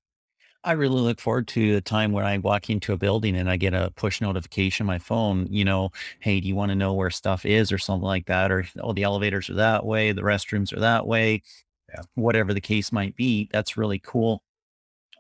I 0.64 0.72
really 0.72 1.00
look 1.00 1.20
forward 1.20 1.48
to 1.48 1.74
the 1.74 1.80
time 1.80 2.12
when 2.12 2.24
I 2.26 2.38
walk 2.38 2.68
into 2.68 2.92
a 2.92 2.98
building 2.98 3.36
and 3.36 3.48
I 3.48 3.56
get 3.56 3.74
a 3.74 3.92
push 3.96 4.20
notification 4.20 4.84
on 4.84 4.88
my 4.88 4.98
phone, 4.98 5.46
you 5.50 5.64
know, 5.64 5.90
hey, 6.20 6.40
do 6.40 6.48
you 6.48 6.56
want 6.56 6.70
to 6.70 6.74
know 6.76 6.92
where 6.94 7.10
stuff 7.10 7.46
is 7.46 7.70
or 7.70 7.78
something 7.78 8.04
like 8.04 8.26
that? 8.26 8.50
Or, 8.50 8.66
oh, 8.80 8.92
the 8.92 9.04
elevators 9.04 9.48
are 9.48 9.54
that 9.54 9.86
way, 9.86 10.12
the 10.12 10.22
restrooms 10.22 10.72
are 10.72 10.80
that 10.80 11.06
way 11.06 11.42
yeah. 11.88 12.02
whatever 12.14 12.54
the 12.54 12.60
case 12.60 12.92
might 12.92 13.16
be. 13.16 13.48
That's 13.52 13.76
really 13.76 13.98
cool. 13.98 14.42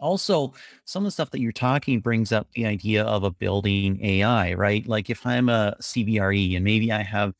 Also, 0.00 0.54
some 0.84 1.02
of 1.02 1.08
the 1.08 1.10
stuff 1.10 1.30
that 1.30 1.40
you're 1.40 1.50
talking 1.50 2.00
brings 2.00 2.30
up 2.30 2.46
the 2.54 2.66
idea 2.66 3.02
of 3.02 3.24
a 3.24 3.32
building 3.32 3.98
AI, 4.04 4.54
right? 4.54 4.86
Like 4.86 5.10
if 5.10 5.26
I'm 5.26 5.48
a 5.48 5.74
CBRE 5.80 6.54
and 6.54 6.64
maybe 6.64 6.92
I 6.92 7.02
have 7.02 7.34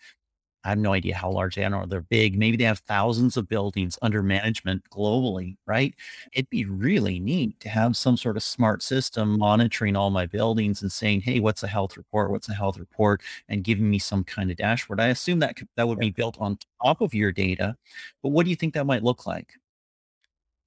I 0.69 0.73
have 0.73 0.79
no 0.79 0.93
idea 0.93 1.17
how 1.17 1.31
large 1.31 1.55
they 1.55 1.65
are. 1.65 1.87
They're 1.87 2.03
big. 2.03 2.39
Maybe 2.39 2.59
they 2.59 2.65
have 2.65 2.81
thousands 2.81 3.39
of 3.39 3.49
buildings 3.49 3.99
under 4.03 4.23
management 4.23 4.83
globally, 4.91 5.57
right? 5.65 5.95
It'd 6.35 6.51
be 6.51 6.67
really 6.67 7.19
neat 7.19 7.59
to 7.61 7.71
have 7.71 7.97
some 7.97 8.19
sort 8.19 8.37
of 8.37 8.43
smart 8.43 8.83
system 8.83 9.39
monitoring 9.39 9.97
all 9.97 10.11
my 10.11 10.27
buildings 10.27 10.83
and 10.83 10.93
saying, 10.93 11.23
"Hey, 11.23 11.41
what's 11.41 11.63
a 11.63 11.69
health 11.69 11.97
report? 11.97 12.31
What's 12.31 12.51
a 12.51 12.55
health 12.55 12.79
report?" 12.79 13.23
and 13.49 13.65
giving 13.65 13.89
me 13.89 13.99
some 13.99 14.25
kind 14.25 14.51
of 14.51 14.59
dashboard. 14.59 15.01
I 15.01 15.07
assume 15.07 15.39
that 15.39 15.57
could, 15.57 15.69
that 15.77 15.89
would 15.89 15.99
be 15.99 16.11
built 16.11 16.37
on 16.39 16.59
top 16.83 17.01
of 17.01 17.15
your 17.15 17.33
data, 17.33 17.75
but 18.23 18.29
what 18.29 18.45
do 18.45 18.51
you 18.51 18.57
think 18.57 18.75
that 18.75 18.85
might 18.85 19.03
look 19.03 19.27
like? 19.27 19.55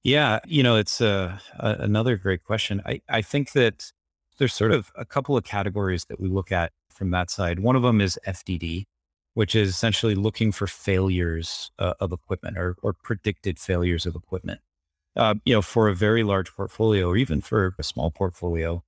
Yeah, 0.02 0.40
you 0.46 0.64
know, 0.64 0.74
it's 0.76 1.00
uh, 1.00 1.38
a, 1.60 1.76
another 1.78 2.16
great 2.16 2.42
question. 2.42 2.82
I 2.84 3.02
I 3.08 3.22
think 3.22 3.52
that 3.52 3.92
there's 4.38 4.54
sort 4.54 4.72
of 4.72 4.90
a 4.96 5.04
couple 5.04 5.36
of 5.36 5.44
categories 5.44 6.06
that 6.06 6.18
we 6.18 6.28
look 6.28 6.50
at 6.50 6.72
from 6.90 7.10
that 7.12 7.30
side. 7.30 7.60
One 7.60 7.76
of 7.76 7.82
them 7.82 8.00
is 8.00 8.18
FDD, 8.26 8.86
which 9.34 9.54
is 9.54 9.68
essentially 9.70 10.14
looking 10.14 10.52
for 10.52 10.66
failures 10.66 11.70
uh, 11.78 11.94
of 12.00 12.12
equipment 12.12 12.58
or, 12.58 12.76
or 12.82 12.92
predicted 12.92 13.58
failures 13.58 14.06
of 14.06 14.14
equipment. 14.14 14.60
Uh, 15.14 15.34
you 15.44 15.54
know, 15.54 15.62
for 15.62 15.88
a 15.88 15.94
very 15.94 16.22
large 16.22 16.54
portfolio 16.54 17.08
or 17.08 17.16
even 17.16 17.40
for 17.40 17.74
a 17.78 17.82
small 17.82 18.10
portfolio, 18.10 18.82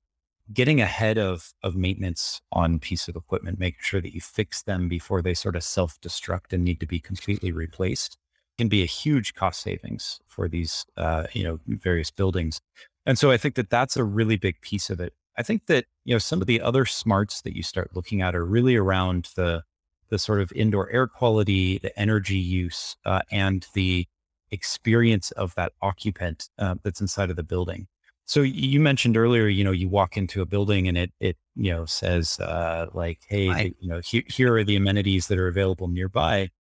getting 0.53 0.81
ahead 0.81 1.19
of 1.19 1.53
of 1.63 1.75
maintenance 1.75 2.41
on 2.53 2.79
piece 2.79 3.09
of 3.09 3.17
equipment, 3.17 3.59
making 3.59 3.81
sure 3.83 4.01
that 4.01 4.15
you 4.15 4.21
fix 4.21 4.63
them 4.63 4.89
before 4.89 5.23
they 5.23 5.35
sort 5.35 5.57
of 5.57 5.63
self 5.63 6.01
destruct 6.01 6.53
and 6.53 6.65
need 6.65 6.81
to 6.81 6.87
be 6.87 6.99
completely 6.99 7.53
replaced, 7.53 8.19
can 8.59 8.69
be 8.69 8.83
a 8.83 8.87
huge 8.87 9.35
cost 9.35 9.61
savings 9.61 10.21
for 10.27 10.49
these 10.49 10.85
uh, 10.97 11.27
you 11.33 11.45
know 11.45 11.61
various 11.67 12.11
buildings. 12.11 12.61
And 13.07 13.19
so 13.19 13.31
I 13.31 13.37
think 13.37 13.55
that 13.57 13.71
that's 13.71 13.97
a 13.97 14.05
really 14.05 14.37
big 14.37 14.61
piece 14.63 14.89
of 14.89 15.01
it. 15.01 15.13
I 15.37 15.43
think 15.43 15.67
that 15.67 15.87
you 16.05 16.15
know 16.15 16.19
some 16.19 16.41
of 16.41 16.47
the 16.47 16.61
other 16.61 16.87
smarts 16.87 17.43
that 17.43 17.57
you 17.57 17.63
start 17.63 17.95
looking 17.95 18.23
at 18.23 18.35
are 18.35 18.45
really 18.45 18.77
around 18.77 19.29
the 19.37 19.63
the 20.11 20.19
sort 20.19 20.41
of 20.41 20.53
indoor 20.55 20.91
air 20.91 21.07
quality, 21.07 21.79
the 21.79 21.99
energy 21.99 22.39
use, 22.39 22.97
uh, 23.05 23.21
and 23.31 23.67
the 23.75 24.07
experience 24.51 25.31
of 25.33 25.55
that 25.57 25.73
occupant 25.83 26.49
uh, 26.59 26.77
that's 26.83 27.01
inside 27.01 27.31
of 27.31 27.37
the 27.37 27.43
building. 27.43 27.87
So 28.27 28.41
you 28.41 28.81
mentioned 28.81 29.17
earlier, 29.17 29.49
you 29.49 29.65
know, 29.65 29.71
you 29.71 29.89
walk 29.89 30.17
into 30.17 30.41
a 30.41 30.47
building 30.47 30.89
and 30.89 30.97
it 30.97 31.13
it 31.21 31.37
you 31.55 31.71
know 31.71 31.85
says 31.85 32.41
uh, 32.41 32.87
like, 32.95 33.21
hey, 33.29 33.49
right. 33.49 33.77
you 33.81 33.89
know, 33.89 34.01
here, 34.01 34.23
here 34.27 34.55
are 34.57 34.65
the 34.65 34.77
amenities 34.77 35.27
that 35.27 35.39
are 35.39 35.49
available 35.49 35.89
nearby. 35.89 36.51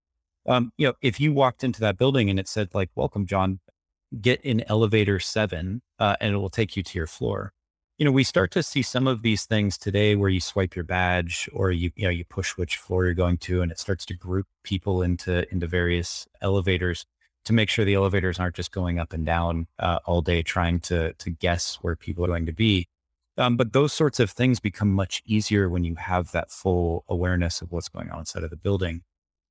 Um, 0.46 0.72
you 0.76 0.88
know, 0.88 0.94
if 1.00 1.20
you 1.20 1.32
walked 1.32 1.64
into 1.64 1.80
that 1.80 1.96
building 1.96 2.28
and 2.28 2.38
it 2.38 2.48
said 2.48 2.68
like, 2.74 2.90
welcome, 2.94 3.24
John, 3.24 3.60
get 4.20 4.42
in 4.42 4.62
elevator 4.68 5.18
seven, 5.18 5.80
uh, 5.98 6.16
and 6.20 6.34
it 6.34 6.36
will 6.36 6.50
take 6.50 6.76
you 6.76 6.82
to 6.82 6.98
your 6.98 7.06
floor 7.06 7.54
you 7.98 8.04
know, 8.04 8.10
we 8.10 8.24
start 8.24 8.50
to 8.52 8.62
see 8.62 8.82
some 8.82 9.06
of 9.06 9.22
these 9.22 9.44
things 9.44 9.78
today 9.78 10.16
where 10.16 10.28
you 10.28 10.40
swipe 10.40 10.74
your 10.74 10.84
badge 10.84 11.48
or 11.52 11.70
you, 11.70 11.92
you 11.94 12.04
know, 12.04 12.10
you 12.10 12.24
push 12.24 12.56
which 12.56 12.76
floor 12.76 13.04
you're 13.04 13.14
going 13.14 13.38
to 13.38 13.62
and 13.62 13.70
it 13.70 13.78
starts 13.78 14.04
to 14.06 14.14
group 14.14 14.46
people 14.64 15.00
into, 15.02 15.50
into 15.52 15.66
various 15.66 16.26
elevators 16.40 17.06
to 17.44 17.52
make 17.52 17.68
sure 17.68 17.84
the 17.84 17.94
elevators 17.94 18.40
aren't 18.40 18.56
just 18.56 18.72
going 18.72 18.98
up 18.98 19.12
and 19.12 19.24
down 19.24 19.68
uh, 19.78 20.00
all 20.06 20.22
day 20.22 20.42
trying 20.42 20.80
to, 20.80 21.12
to 21.14 21.30
guess 21.30 21.78
where 21.82 21.94
people 21.94 22.24
are 22.24 22.28
going 22.28 22.46
to 22.46 22.52
be. 22.52 22.88
Um, 23.36 23.56
but 23.56 23.72
those 23.72 23.92
sorts 23.92 24.18
of 24.18 24.30
things 24.30 24.60
become 24.60 24.92
much 24.92 25.22
easier 25.24 25.68
when 25.68 25.84
you 25.84 25.94
have 25.96 26.32
that 26.32 26.50
full 26.50 27.04
awareness 27.08 27.62
of 27.62 27.70
what's 27.70 27.88
going 27.88 28.10
on 28.10 28.20
inside 28.20 28.44
of 28.44 28.50
the 28.50 28.56
building. 28.56 29.02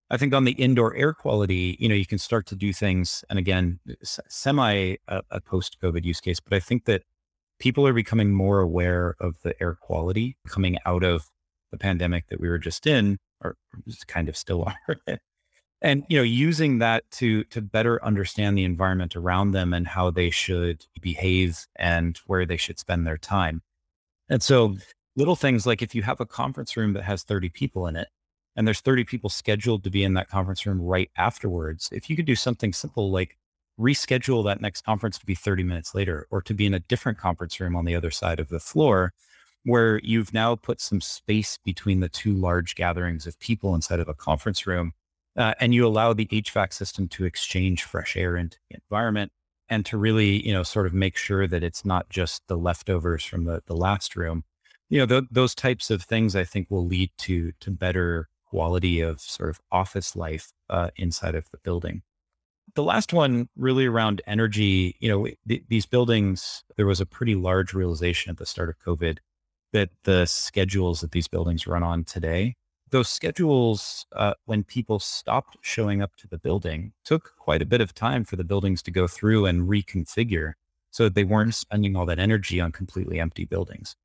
I 0.09 0.17
think 0.17 0.33
on 0.33 0.43
the 0.43 0.51
indoor 0.51 0.95
air 0.95 1.13
quality, 1.13 1.77
you 1.79 1.89
know, 1.89 1.95
you 1.95 2.05
can 2.05 2.17
start 2.17 2.45
to 2.47 2.55
do 2.55 2.71
things, 2.71 3.23
and 3.29 3.39
again, 3.39 3.79
semi 4.03 4.97
a, 5.07 5.21
a 5.31 5.41
post 5.41 5.77
COVID 5.81 6.03
use 6.05 6.21
case, 6.21 6.39
but 6.39 6.53
I 6.53 6.59
think 6.59 6.85
that 6.85 7.03
people 7.63 7.87
are 7.87 7.93
becoming 7.93 8.33
more 8.33 8.59
aware 8.59 9.15
of 9.21 9.41
the 9.41 9.55
air 9.63 9.73
quality 9.73 10.35
coming 10.49 10.77
out 10.85 11.01
of 11.01 11.29
the 11.71 11.77
pandemic 11.77 12.27
that 12.27 12.41
we 12.41 12.49
were 12.49 12.57
just 12.57 12.85
in, 12.85 13.17
or 13.41 13.55
just 13.87 14.05
kind 14.05 14.27
of 14.27 14.35
still 14.35 14.65
are. 14.87 14.99
and 15.81 16.03
you 16.09 16.17
know 16.17 16.23
using 16.23 16.79
that 16.79 17.09
to 17.09 17.45
to 17.45 17.61
better 17.61 18.03
understand 18.03 18.57
the 18.57 18.65
environment 18.65 19.15
around 19.15 19.51
them 19.51 19.73
and 19.73 19.87
how 19.87 20.11
they 20.11 20.29
should 20.29 20.85
behave 21.01 21.65
and 21.77 22.19
where 22.25 22.45
they 22.45 22.57
should 22.57 22.77
spend 22.77 23.07
their 23.07 23.17
time 23.17 23.61
and 24.27 24.43
so 24.43 24.75
little 25.15 25.37
things 25.37 25.65
like 25.65 25.81
if 25.81 25.95
you 25.95 26.01
have 26.01 26.19
a 26.19 26.25
conference 26.25 26.75
room 26.75 26.91
that 26.91 27.03
has 27.03 27.23
30 27.23 27.47
people 27.47 27.87
in 27.87 27.95
it 27.95 28.09
and 28.57 28.67
there's 28.67 28.81
30 28.81 29.05
people 29.05 29.29
scheduled 29.29 29.85
to 29.85 29.89
be 29.89 30.03
in 30.03 30.15
that 30.15 30.29
conference 30.29 30.65
room 30.65 30.81
right 30.81 31.11
afterwards 31.15 31.89
if 31.93 32.09
you 32.09 32.17
could 32.17 32.25
do 32.25 32.35
something 32.35 32.73
simple 32.73 33.09
like 33.09 33.37
reschedule 33.79 34.45
that 34.45 34.61
next 34.61 34.83
conference 34.83 35.17
to 35.17 35.25
be 35.25 35.35
30 35.35 35.63
minutes 35.63 35.95
later 35.95 36.27
or 36.29 36.41
to 36.41 36.53
be 36.53 36.65
in 36.65 36.73
a 36.73 36.79
different 36.79 37.17
conference 37.17 37.59
room 37.59 37.75
on 37.75 37.85
the 37.85 37.95
other 37.95 38.11
side 38.11 38.39
of 38.39 38.49
the 38.49 38.59
floor 38.59 39.13
where 39.65 39.99
you've 40.03 40.33
now 40.33 40.55
put 40.55 40.81
some 40.81 41.01
space 41.01 41.57
between 41.63 41.99
the 41.99 42.09
two 42.09 42.33
large 42.33 42.75
gatherings 42.75 43.25
of 43.25 43.39
people 43.39 43.73
inside 43.73 43.99
of 43.99 44.07
a 44.07 44.13
conference 44.13 44.67
room 44.67 44.93
uh, 45.35 45.53
and 45.59 45.73
you 45.73 45.85
allow 45.87 46.13
the 46.13 46.27
HVAC 46.27 46.73
system 46.73 47.07
to 47.09 47.25
exchange 47.25 47.83
fresh 47.83 48.15
air 48.15 48.37
into 48.37 48.57
the 48.69 48.75
environment 48.75 49.31
and 49.69 49.85
to 49.85 49.97
really, 49.97 50.45
you 50.45 50.53
know, 50.53 50.63
sort 50.63 50.85
of 50.85 50.93
make 50.93 51.17
sure 51.17 51.47
that 51.47 51.63
it's 51.63 51.83
not 51.83 52.09
just 52.09 52.43
the 52.47 52.57
leftovers 52.57 53.23
from 53.23 53.45
the, 53.45 53.63
the 53.65 53.75
last 53.75 54.15
room. 54.15 54.43
You 54.89 54.99
know, 54.99 55.05
th- 55.07 55.29
those 55.31 55.55
types 55.55 55.89
of 55.89 56.03
things 56.03 56.35
I 56.35 56.43
think 56.43 56.67
will 56.69 56.85
lead 56.85 57.09
to 57.19 57.53
to 57.61 57.71
better 57.71 58.27
quality 58.45 59.01
of 59.01 59.19
sort 59.19 59.49
of 59.49 59.59
office 59.71 60.15
life 60.15 60.51
uh, 60.69 60.89
inside 60.95 61.33
of 61.33 61.49
the 61.49 61.57
building 61.63 62.03
the 62.75 62.83
last 62.83 63.13
one 63.13 63.49
really 63.55 63.85
around 63.85 64.21
energy 64.27 64.95
you 64.99 65.09
know 65.09 65.27
th- 65.47 65.63
these 65.67 65.85
buildings 65.85 66.63
there 66.75 66.85
was 66.85 67.01
a 67.01 67.05
pretty 67.05 67.35
large 67.35 67.73
realization 67.73 68.29
at 68.31 68.37
the 68.37 68.45
start 68.45 68.69
of 68.69 68.79
covid 68.79 69.19
that 69.71 69.89
the 70.03 70.25
schedules 70.25 71.01
that 71.01 71.11
these 71.11 71.27
buildings 71.27 71.67
run 71.67 71.83
on 71.83 72.03
today 72.03 72.55
those 72.93 73.09
schedules 73.09 74.05
uh, 74.15 74.35
when 74.45 74.63
people 74.63 74.99
stopped 74.99 75.57
showing 75.61 76.01
up 76.01 76.15
to 76.15 76.27
the 76.27 76.37
building 76.37 76.93
took 77.03 77.35
quite 77.39 77.61
a 77.61 77.65
bit 77.65 77.81
of 77.81 77.93
time 77.93 78.23
for 78.23 78.35
the 78.35 78.43
buildings 78.43 78.83
to 78.83 78.91
go 78.91 79.07
through 79.07 79.47
and 79.47 79.67
reconfigure 79.67 80.53
so 80.91 81.05
that 81.05 81.15
they 81.15 81.23
weren't 81.23 81.55
spending 81.55 81.95
all 81.95 82.05
that 82.05 82.19
energy 82.19 82.61
on 82.61 82.71
completely 82.71 83.19
empty 83.19 83.45
buildings. 83.45 83.95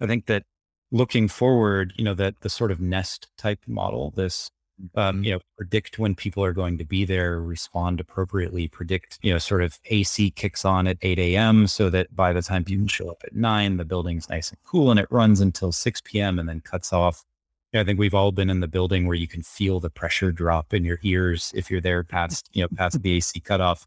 I 0.00 0.06
think 0.06 0.26
that 0.26 0.44
looking 0.92 1.26
forward 1.26 1.92
you 1.96 2.04
know 2.04 2.14
that 2.14 2.40
the 2.42 2.48
sort 2.48 2.70
of 2.70 2.80
nest 2.80 3.28
type 3.36 3.60
model 3.66 4.12
this 4.14 4.50
um, 4.94 5.16
mm-hmm. 5.16 5.24
you 5.24 5.32
know, 5.32 5.40
predict 5.56 5.98
when 5.98 6.14
people 6.14 6.44
are 6.44 6.52
going 6.52 6.78
to 6.78 6.84
be 6.84 7.04
there, 7.04 7.40
respond 7.40 8.00
appropriately, 8.00 8.68
predict, 8.68 9.18
you 9.22 9.32
know, 9.32 9.38
sort 9.38 9.62
of 9.62 9.78
AC 9.86 10.30
kicks 10.32 10.64
on 10.64 10.86
at 10.86 10.98
8 11.02 11.18
a.m. 11.18 11.66
so 11.66 11.90
that 11.90 12.14
by 12.14 12.32
the 12.32 12.42
time 12.42 12.64
people 12.64 12.88
show 12.88 13.08
up 13.10 13.22
at 13.24 13.34
nine, 13.34 13.76
the 13.76 13.84
building's 13.84 14.28
nice 14.28 14.50
and 14.50 14.58
cool 14.64 14.90
and 14.90 14.98
it 14.98 15.06
runs 15.10 15.40
until 15.40 15.72
6 15.72 16.00
p.m. 16.04 16.38
and 16.38 16.48
then 16.48 16.60
cuts 16.60 16.92
off. 16.92 17.24
You 17.72 17.78
know, 17.78 17.82
I 17.82 17.84
think 17.84 17.98
we've 17.98 18.14
all 18.14 18.32
been 18.32 18.50
in 18.50 18.60
the 18.60 18.68
building 18.68 19.06
where 19.06 19.16
you 19.16 19.28
can 19.28 19.42
feel 19.42 19.80
the 19.80 19.90
pressure 19.90 20.32
drop 20.32 20.74
in 20.74 20.84
your 20.84 20.98
ears 21.02 21.52
if 21.54 21.70
you're 21.70 21.80
there 21.80 22.04
past, 22.04 22.48
you 22.52 22.62
know, 22.62 22.68
past 22.76 23.02
the 23.02 23.12
AC 23.12 23.40
cutoff 23.40 23.86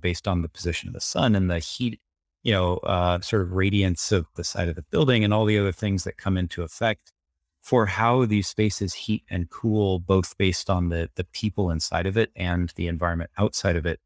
based 0.00 0.28
on 0.28 0.42
the 0.42 0.48
position 0.48 0.88
of 0.88 0.94
the 0.94 1.00
sun 1.00 1.34
and 1.34 1.50
the 1.50 1.58
heat, 1.58 2.00
you 2.42 2.52
know, 2.52 2.76
uh, 2.78 3.20
sort 3.20 3.42
of 3.42 3.52
radiance 3.52 4.12
of 4.12 4.26
the 4.34 4.44
side 4.44 4.68
of 4.68 4.74
the 4.74 4.82
building 4.82 5.24
and 5.24 5.32
all 5.32 5.44
the 5.44 5.58
other 5.58 5.72
things 5.72 6.04
that 6.04 6.16
come 6.16 6.36
into 6.36 6.62
effect 6.62 7.12
for 7.62 7.86
how 7.86 8.26
these 8.26 8.48
spaces 8.48 8.92
heat 8.92 9.22
and 9.30 9.48
cool, 9.48 10.00
both 10.00 10.36
based 10.36 10.68
on 10.68 10.88
the 10.88 11.08
the 11.14 11.24
people 11.24 11.70
inside 11.70 12.06
of 12.06 12.16
it 12.16 12.30
and 12.36 12.72
the 12.76 12.88
environment 12.88 13.30
outside 13.38 13.76
of 13.76 13.86
it, 13.86 14.00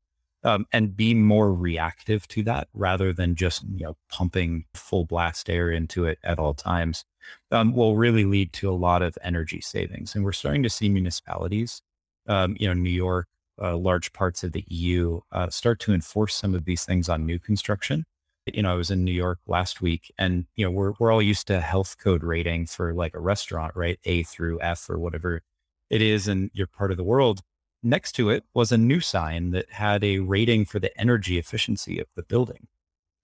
um, 0.45 0.67
and 0.73 0.97
be 0.97 1.15
more 1.15 1.53
reactive 1.53 2.29
to 2.29 2.43
that 2.45 2.69
rather 2.75 3.13
than 3.13 3.35
just 3.35 3.65
you 3.75 3.85
know 3.85 3.97
pumping 4.11 4.67
full 4.75 5.05
blast 5.07 5.51
air 5.51 5.71
into 5.71 6.05
it 6.05 6.19
at 6.23 6.39
all 6.39 6.55
times, 6.55 7.05
um, 7.51 7.75
will 7.75 7.97
really 7.97 8.25
lead 8.25 8.53
to 8.53 8.71
a 8.71 8.73
lot 8.77 9.03
of 9.03 9.17
energy 9.23 9.61
savings. 9.61 10.15
And 10.15 10.25
we're 10.25 10.33
starting 10.33 10.63
to 10.63 10.71
see 10.71 10.89
municipalities, 10.89 11.83
um, 12.29 12.57
you 12.61 12.69
know, 12.69 12.75
New 12.75 12.91
York, 12.91 13.27
uh, 13.61 13.77
large 13.77 14.13
parts 14.13 14.45
of 14.45 14.53
the 14.53 14.65
EU, 14.69 15.21
uh, 15.33 15.49
start 15.49 15.81
to 15.81 15.95
enforce 15.95 16.35
some 16.35 16.55
of 16.55 16.67
these 16.67 16.85
things 16.85 17.09
on 17.09 17.25
new 17.27 17.39
construction 17.39 18.05
you 18.47 18.63
know, 18.63 18.73
I 18.73 18.77
was 18.77 18.91
in 18.91 19.05
New 19.05 19.13
York 19.13 19.41
last 19.47 19.81
week 19.81 20.13
and, 20.19 20.47
you 20.55 20.65
know, 20.65 20.71
we're, 20.71 20.93
we're 20.99 21.13
all 21.13 21.23
used 21.23 21.47
to 21.49 21.61
health 21.61 21.97
code 21.99 22.23
rating 22.23 22.67
for 22.67 22.95
like 22.95 23.15
a 23.15 23.21
restaurant, 23.21 23.75
right? 23.75 23.99
A 24.05 24.23
through 24.23 24.61
F 24.61 24.89
or 24.89 24.99
whatever 24.99 25.43
it 25.91 26.01
is 26.01 26.29
in 26.29 26.51
your 26.55 26.67
part 26.67 26.91
of 26.91 26.97
the 26.97 27.05
world. 27.05 27.41
Next 27.83 28.13
to 28.13 28.31
it 28.31 28.45
was 28.55 28.71
a 28.71 28.79
new 28.79 29.01
sign 29.01 29.51
that 29.51 29.71
had 29.73 30.05
a 30.05 30.21
rating 30.21 30.65
for 30.65 30.79
the 30.79 30.97
energy 30.99 31.39
efficiency 31.39 31.99
of 31.99 32.07
the 32.15 32.23
building. 32.23 32.69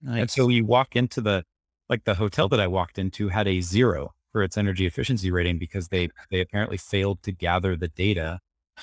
Nice. 0.01 0.19
And 0.19 0.31
so 0.31 0.49
you 0.49 0.65
walk 0.65 0.95
into 0.95 1.21
the, 1.21 1.45
like 1.89 2.03
the 2.03 2.15
hotel 2.15 2.49
that 2.49 2.59
I 2.59 2.67
walked 2.67 2.99
into 2.99 3.29
had 3.29 3.47
a 3.47 3.61
zero 3.61 4.11
for 4.31 4.43
its 4.43 4.57
energy 4.57 4.85
efficiency 4.85 5.31
rating 5.31 5.57
because 5.57 5.87
they, 5.87 6.09
they 6.31 6.41
apparently 6.41 6.77
failed 6.77 7.23
to 7.23 7.31
gather 7.31 7.75
the 7.77 7.87
data 7.87 8.39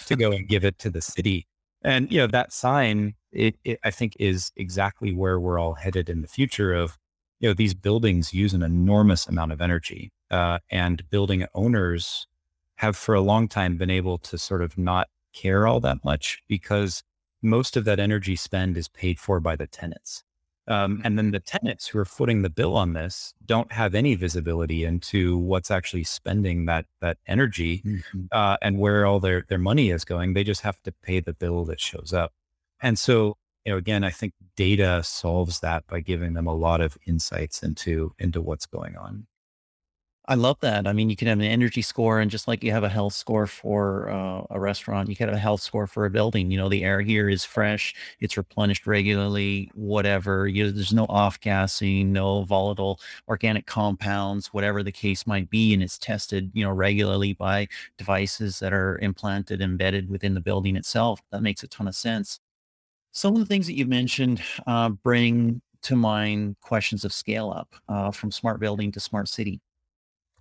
to 0.06 0.16
go 0.16 0.32
and 0.32 0.48
give 0.48 0.64
it 0.64 0.78
to 0.78 0.90
the 0.90 1.02
city. 1.02 1.46
And, 1.82 2.10
you 2.10 2.18
know, 2.18 2.26
that 2.28 2.52
sign 2.52 3.14
it, 3.32 3.56
it, 3.64 3.78
I 3.84 3.90
think 3.90 4.16
is 4.18 4.52
exactly 4.56 5.12
where 5.14 5.38
we're 5.38 5.58
all 5.58 5.74
headed 5.74 6.08
in 6.08 6.22
the 6.22 6.28
future 6.28 6.72
of, 6.72 6.98
you 7.38 7.48
know, 7.48 7.54
these 7.54 7.74
buildings 7.74 8.34
use 8.34 8.52
an 8.52 8.62
enormous 8.62 9.26
amount 9.26 9.52
of 9.52 9.60
energy 9.60 10.12
uh, 10.30 10.58
and 10.70 11.08
building 11.10 11.46
owners 11.54 12.26
have 12.76 12.96
for 12.96 13.14
a 13.14 13.20
long 13.20 13.48
time 13.48 13.76
been 13.76 13.90
able 13.90 14.18
to 14.18 14.38
sort 14.38 14.62
of 14.62 14.76
not 14.78 15.08
care 15.32 15.66
all 15.66 15.80
that 15.80 16.04
much 16.04 16.42
because 16.48 17.02
most 17.42 17.76
of 17.76 17.84
that 17.84 18.00
energy 18.00 18.36
spend 18.36 18.76
is 18.76 18.88
paid 18.88 19.18
for 19.18 19.40
by 19.40 19.56
the 19.56 19.66
tenants. 19.66 20.24
Um, 20.68 21.00
and 21.04 21.18
then 21.18 21.32
the 21.32 21.40
tenants 21.40 21.88
who 21.88 21.98
are 21.98 22.04
footing 22.04 22.42
the 22.42 22.50
bill 22.50 22.76
on 22.76 22.92
this 22.92 23.34
don't 23.44 23.72
have 23.72 23.94
any 23.94 24.14
visibility 24.14 24.84
into 24.84 25.36
what's 25.36 25.70
actually 25.70 26.04
spending 26.04 26.66
that 26.66 26.86
that 27.00 27.18
energy 27.26 27.82
mm-hmm. 27.84 28.26
uh, 28.30 28.56
and 28.62 28.78
where 28.78 29.04
all 29.04 29.18
their 29.18 29.44
their 29.48 29.58
money 29.58 29.90
is 29.90 30.04
going. 30.04 30.34
They 30.34 30.44
just 30.44 30.60
have 30.60 30.80
to 30.82 30.92
pay 30.92 31.18
the 31.18 31.32
bill 31.32 31.64
that 31.64 31.80
shows 31.80 32.12
up. 32.12 32.32
And 32.82 32.98
so, 32.98 33.36
you 33.64 33.72
know, 33.72 33.78
again, 33.78 34.04
I 34.04 34.10
think 34.10 34.34
data 34.56 35.02
solves 35.02 35.60
that 35.60 35.86
by 35.86 36.00
giving 36.00 36.34
them 36.34 36.46
a 36.46 36.54
lot 36.54 36.80
of 36.80 36.96
insights 37.06 37.62
into 37.62 38.14
into 38.18 38.40
what's 38.40 38.66
going 38.66 38.96
on. 38.96 39.26
I 40.28 40.34
love 40.34 40.58
that. 40.60 40.86
I 40.86 40.92
mean, 40.92 41.10
you 41.10 41.16
can 41.16 41.26
have 41.26 41.40
an 41.40 41.44
energy 41.44 41.82
score, 41.82 42.20
and 42.20 42.30
just 42.30 42.46
like 42.46 42.62
you 42.62 42.70
have 42.70 42.84
a 42.84 42.88
health 42.88 43.14
score 43.14 43.48
for 43.48 44.08
uh, 44.10 44.44
a 44.50 44.60
restaurant, 44.60 45.08
you 45.08 45.16
can 45.16 45.26
have 45.28 45.36
a 45.36 45.40
health 45.40 45.60
score 45.60 45.88
for 45.88 46.04
a 46.04 46.10
building. 46.10 46.52
You 46.52 46.58
know, 46.58 46.68
the 46.68 46.84
air 46.84 47.00
here 47.00 47.28
is 47.28 47.44
fresh, 47.44 47.94
it's 48.20 48.36
replenished 48.36 48.86
regularly, 48.86 49.72
whatever. 49.74 50.46
You, 50.46 50.70
there's 50.70 50.92
no 50.92 51.06
off 51.08 51.40
gassing, 51.40 52.12
no 52.12 52.44
volatile 52.44 53.00
organic 53.26 53.66
compounds, 53.66 54.48
whatever 54.48 54.84
the 54.84 54.92
case 54.92 55.26
might 55.26 55.50
be, 55.50 55.74
and 55.74 55.82
it's 55.82 55.98
tested, 55.98 56.52
you 56.54 56.64
know, 56.64 56.70
regularly 56.70 57.32
by 57.32 57.66
devices 57.98 58.60
that 58.60 58.72
are 58.72 58.98
implanted, 58.98 59.60
embedded 59.60 60.08
within 60.08 60.34
the 60.34 60.40
building 60.40 60.76
itself. 60.76 61.20
That 61.32 61.42
makes 61.42 61.64
a 61.64 61.66
ton 61.68 61.88
of 61.88 61.96
sense. 61.96 62.38
Some 63.12 63.34
of 63.34 63.40
the 63.40 63.46
things 63.46 63.66
that 63.66 63.74
you've 63.74 63.88
mentioned 63.88 64.42
uh, 64.66 64.90
bring 64.90 65.60
to 65.82 65.96
mind 65.96 66.56
questions 66.60 67.04
of 67.04 67.12
scale 67.12 67.50
up 67.50 67.74
uh, 67.88 68.10
from 68.10 68.30
smart 68.30 68.60
building 68.60 68.92
to 68.92 69.00
smart 69.00 69.28
city. 69.28 69.60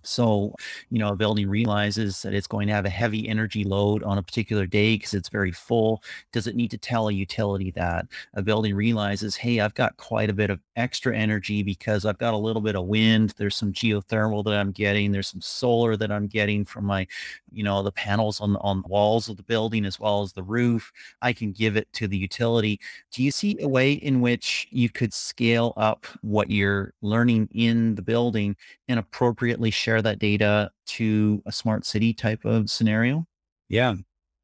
So, 0.02 0.54
you 0.90 0.98
know, 0.98 1.08
a 1.08 1.16
building 1.16 1.48
realizes 1.48 2.22
that 2.22 2.34
it's 2.34 2.46
going 2.46 2.66
to 2.68 2.74
have 2.74 2.86
a 2.86 2.90
heavy 2.90 3.28
energy 3.28 3.64
load 3.64 4.02
on 4.02 4.18
a 4.18 4.22
particular 4.22 4.66
day 4.66 4.94
because 4.96 5.14
it's 5.14 5.28
very 5.28 5.52
full. 5.52 6.02
Does 6.32 6.46
it 6.46 6.56
need 6.56 6.70
to 6.72 6.78
tell 6.78 7.08
a 7.08 7.12
utility 7.12 7.70
that? 7.72 8.06
A 8.34 8.42
building 8.42 8.74
realizes, 8.74 9.36
hey, 9.36 9.60
I've 9.60 9.74
got 9.74 9.96
quite 9.96 10.30
a 10.30 10.34
bit 10.34 10.50
of 10.50 10.60
extra 10.76 11.16
energy 11.16 11.62
because 11.62 12.04
I've 12.04 12.18
got 12.18 12.34
a 12.34 12.38
little 12.38 12.62
bit 12.62 12.76
of 12.76 12.86
wind. 12.86 13.34
There's 13.36 13.56
some 13.56 13.72
geothermal 13.72 14.44
that 14.44 14.54
I'm 14.54 14.72
getting. 14.72 15.12
There's 15.12 15.28
some 15.28 15.40
solar 15.40 15.96
that 15.96 16.10
I'm 16.10 16.26
getting 16.26 16.64
from 16.64 16.84
my, 16.84 17.06
you 17.52 17.62
know, 17.64 17.82
the 17.82 17.92
panels 17.92 18.40
on, 18.40 18.56
on 18.56 18.82
the 18.82 18.88
walls 18.88 19.28
of 19.28 19.36
the 19.36 19.42
building 19.42 19.84
as 19.84 19.98
well 19.98 20.22
as 20.22 20.32
the 20.32 20.42
roof. 20.42 20.92
I 21.22 21.32
can 21.32 21.52
give 21.52 21.76
it 21.76 21.92
to 21.94 22.08
the 22.08 22.16
utility. 22.16 22.80
Do 23.12 23.22
you 23.22 23.30
see 23.30 23.56
a 23.60 23.68
way 23.68 23.92
in 23.92 24.20
which 24.20 24.66
you 24.70 24.88
could 24.88 25.12
scale 25.12 25.72
up 25.76 26.06
what 26.22 26.50
you're 26.50 26.92
learning 27.02 27.48
in 27.52 27.94
the 27.94 28.02
building 28.02 28.56
and 28.88 28.98
appropriately 28.98 29.70
share 29.70 29.89
share 29.90 30.02
that 30.02 30.18
data 30.20 30.70
to 30.86 31.42
a 31.46 31.52
smart 31.52 31.84
city 31.84 32.12
type 32.12 32.44
of 32.44 32.70
scenario? 32.70 33.26
Yeah. 33.68 33.96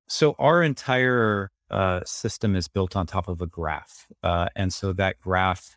So 0.09 0.35
our 0.39 0.63
entire 0.63 1.51
uh, 1.71 2.01
system 2.05 2.57
is 2.57 2.69
built 2.69 2.97
on 2.97 3.07
top 3.07 3.29
of 3.29 3.41
a 3.41 3.47
graph. 3.47 4.07
Uh, 4.23 4.49
and 4.57 4.73
so 4.73 4.93
that 4.95 5.21
graph, 5.21 5.77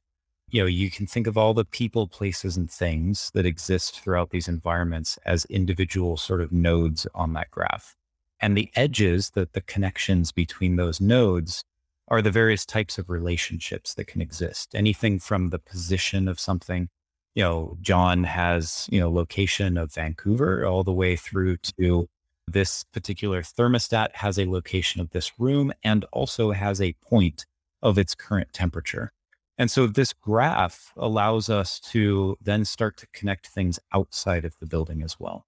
you 0.49 0.61
know, 0.61 0.67
you 0.67 0.89
can 0.89 1.05
think 1.05 1.27
of 1.27 1.37
all 1.37 1.53
the 1.53 1.65
people, 1.65 2.07
places, 2.07 2.57
and 2.57 2.69
things 2.69 3.31
that 3.35 3.45
exist 3.45 3.99
throughout 3.99 4.31
these 4.31 4.47
environments 4.47 5.19
as 5.25 5.45
individual 5.45 6.17
sort 6.17 6.41
of 6.41 6.51
nodes 6.51 7.05
on 7.13 7.33
that 7.33 7.51
graph. 7.51 7.95
And 8.41 8.57
the 8.57 8.71
edges, 8.75 9.31
that 9.31 9.53
the 9.53 9.61
connections 9.61 10.31
between 10.31 10.77
those 10.77 10.99
nodes 10.99 11.63
are 12.07 12.21
the 12.23 12.31
various 12.31 12.65
types 12.65 12.97
of 12.97 13.09
relationships 13.09 13.93
that 13.93 14.07
can 14.07 14.21
exist. 14.21 14.73
Anything 14.73 15.19
from 15.19 15.49
the 15.49 15.59
position 15.59 16.27
of 16.27 16.39
something 16.39 16.89
you 17.35 17.43
know, 17.43 17.77
John 17.81 18.23
has, 18.23 18.87
you 18.91 18.99
know, 18.99 19.11
location 19.11 19.77
of 19.77 19.93
Vancouver 19.93 20.65
all 20.65 20.83
the 20.83 20.93
way 20.93 21.15
through 21.15 21.57
to 21.77 22.07
this 22.47 22.83
particular 22.85 23.41
thermostat 23.41 24.15
has 24.15 24.39
a 24.39 24.49
location 24.49 25.01
of 25.01 25.11
this 25.11 25.39
room 25.39 25.71
and 25.83 26.05
also 26.11 26.51
has 26.51 26.81
a 26.81 26.93
point 26.93 27.45
of 27.81 27.97
its 27.97 28.15
current 28.15 28.51
temperature. 28.53 29.11
And 29.57 29.69
so 29.69 29.87
this 29.87 30.13
graph 30.13 30.93
allows 30.97 31.49
us 31.49 31.79
to 31.91 32.37
then 32.41 32.65
start 32.65 32.97
to 32.97 33.07
connect 33.13 33.47
things 33.47 33.79
outside 33.93 34.45
of 34.45 34.55
the 34.59 34.65
building 34.65 35.03
as 35.03 35.19
well, 35.19 35.45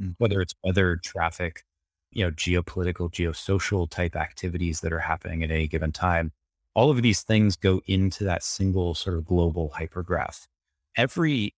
mm. 0.00 0.14
whether 0.18 0.40
it's 0.40 0.54
weather, 0.64 0.96
traffic, 0.96 1.64
you 2.10 2.24
know, 2.24 2.30
geopolitical, 2.30 3.10
geosocial 3.10 3.88
type 3.88 4.16
activities 4.16 4.80
that 4.80 4.92
are 4.92 5.00
happening 5.00 5.42
at 5.42 5.50
any 5.50 5.68
given 5.68 5.92
time. 5.92 6.32
All 6.74 6.90
of 6.90 7.02
these 7.02 7.22
things 7.22 7.56
go 7.56 7.80
into 7.86 8.24
that 8.24 8.42
single 8.42 8.94
sort 8.94 9.16
of 9.16 9.26
global 9.26 9.74
hypergraph 9.78 10.46
every 10.96 11.54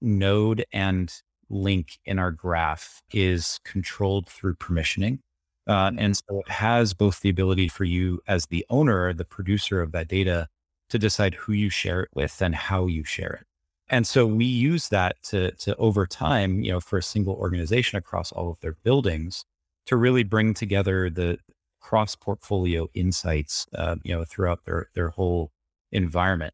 node 0.00 0.64
and 0.72 1.12
link 1.50 1.98
in 2.04 2.18
our 2.18 2.30
graph 2.30 3.02
is 3.12 3.58
controlled 3.64 4.28
through 4.28 4.54
permissioning. 4.56 5.18
Uh, 5.66 5.92
and 5.98 6.16
so 6.16 6.40
it 6.46 6.50
has 6.50 6.94
both 6.94 7.20
the 7.20 7.28
ability 7.28 7.68
for 7.68 7.84
you 7.84 8.20
as 8.26 8.46
the 8.46 8.64
owner, 8.70 9.12
the 9.12 9.24
producer 9.24 9.82
of 9.82 9.92
that 9.92 10.08
data, 10.08 10.48
to 10.88 10.98
decide 10.98 11.34
who 11.34 11.52
you 11.52 11.68
share 11.68 12.02
it 12.02 12.08
with 12.14 12.40
and 12.40 12.54
how 12.54 12.86
you 12.86 13.04
share 13.04 13.32
it. 13.40 13.46
And 13.90 14.06
so 14.06 14.26
we 14.26 14.44
use 14.44 14.88
that 14.88 15.22
to, 15.24 15.50
to 15.52 15.74
over 15.76 16.06
time, 16.06 16.60
you 16.62 16.72
know, 16.72 16.80
for 16.80 16.98
a 16.98 17.02
single 17.02 17.34
organization 17.34 17.98
across 17.98 18.32
all 18.32 18.50
of 18.50 18.60
their 18.60 18.76
buildings 18.82 19.44
to 19.86 19.96
really 19.96 20.24
bring 20.24 20.54
together 20.54 21.08
the 21.08 21.38
cross 21.80 22.14
portfolio 22.14 22.88
insights, 22.94 23.66
uh, 23.74 23.96
you 24.02 24.14
know, 24.14 24.24
throughout 24.24 24.64
their, 24.64 24.88
their 24.94 25.10
whole 25.10 25.52
environment 25.90 26.52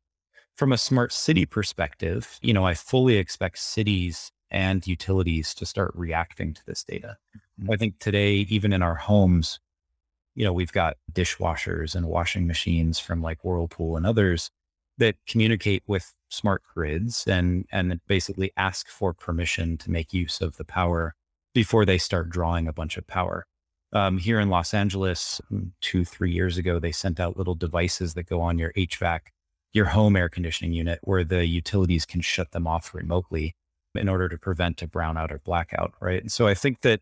from 0.55 0.73
a 0.73 0.79
smart 0.79 1.13
city 1.13 1.47
perspective, 1.47 2.39
you 2.41 2.53
know, 2.53 2.65
I 2.65 2.75
fully 2.75 3.17
expect 3.17 3.59
cities 3.59 4.31
and 4.51 4.87
utilities 4.87 5.55
to 5.55 5.67
start 5.67 5.93
reacting 5.95 6.55
to 6.55 6.65
this 6.67 6.85
data. 6.85 7.17
Mm-hmm. 7.61 7.73
I 7.73 7.77
think 7.77 7.99
today, 7.99 8.35
even 8.49 8.73
in 8.73 8.83
our 8.83 8.95
homes, 8.95 9.59
you 10.35 10.45
know, 10.45 10.53
we've 10.53 10.73
got 10.73 10.97
dishwashers 11.13 11.95
and 11.95 12.07
washing 12.07 12.47
machines 12.47 12.99
from 12.99 13.21
like 13.21 13.45
Whirlpool 13.45 13.97
and 13.97 14.07
others 14.07 14.51
that 14.99 15.17
communicate 15.27 15.83
with 15.87 16.15
smart 16.29 16.63
grids 16.75 17.27
and 17.27 17.65
and 17.73 18.01
basically 18.07 18.53
ask 18.57 18.89
for 18.89 19.13
permission 19.13 19.77
to 19.79 19.91
make 19.91 20.13
use 20.13 20.41
of 20.41 20.57
the 20.57 20.65
power 20.65 21.15
before 21.53 21.85
they 21.85 21.99
start 21.99 22.31
drawing 22.31 22.67
a 22.67 22.73
bunch 22.73 22.97
of 22.97 23.07
power. 23.07 23.47
Um, 23.93 24.19
here 24.19 24.41
in 24.41 24.51
Los 24.51 24.75
Angeles, 24.75 25.41
mm, 25.53 25.71
two 25.81 26.05
three 26.05 26.33
years 26.33 26.59
ago, 26.59 26.79
they 26.79 26.93
sent 26.93 27.21
out 27.21 27.37
little 27.37 27.55
devices 27.55 28.15
that 28.15 28.29
go 28.29 28.41
on 28.41 28.59
your 28.59 28.73
HVAC 28.73 29.21
your 29.75 29.87
home 29.87 30.17
air 30.17 30.29
conditioning 30.29 30.73
unit 30.73 31.01
where 31.03 31.25
the 31.25 31.45
utilities 31.45 32.07
can 32.07 32.23
shut 32.23 32.53
them 32.53 32.67
off 32.67 32.95
remotely 32.95 33.55
in 33.95 34.09
order 34.09 34.29
to 34.29 34.39
prevent 34.39 34.81
a 34.81 34.89
brownout 34.89 35.31
or 35.31 35.41
blackout, 35.41 35.93
right? 36.01 36.23
And 36.23 36.33
so 36.33 36.47
I 36.47 36.55
think 36.55 36.81
that 36.81 37.01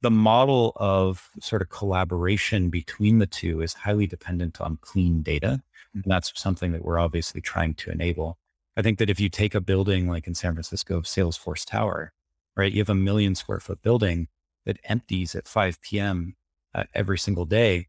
the 0.00 0.10
model 0.10 0.72
of 0.76 1.30
sort 1.40 1.62
of 1.62 1.68
collaboration 1.68 2.70
between 2.70 3.18
the 3.18 3.26
two 3.26 3.60
is 3.60 3.74
highly 3.74 4.06
dependent 4.06 4.60
on 4.60 4.78
clean 4.80 5.22
data. 5.22 5.62
And 5.94 6.04
that's 6.06 6.32
something 6.40 6.72
that 6.72 6.84
we're 6.84 6.98
obviously 6.98 7.40
trying 7.40 7.74
to 7.74 7.90
enable. 7.90 8.38
I 8.76 8.82
think 8.82 8.98
that 8.98 9.10
if 9.10 9.20
you 9.20 9.28
take 9.28 9.54
a 9.54 9.60
building 9.60 10.08
like 10.08 10.26
in 10.26 10.34
San 10.34 10.54
Francisco, 10.54 11.02
Salesforce 11.02 11.64
Tower, 11.64 12.12
right, 12.56 12.72
you 12.72 12.80
have 12.80 12.88
a 12.88 12.94
million 12.94 13.34
square 13.34 13.60
foot 13.60 13.82
building 13.82 14.28
that 14.64 14.78
empties 14.84 15.34
at 15.34 15.46
5 15.46 15.80
p.m. 15.82 16.34
Uh, 16.74 16.84
every 16.94 17.18
single 17.18 17.44
day. 17.44 17.88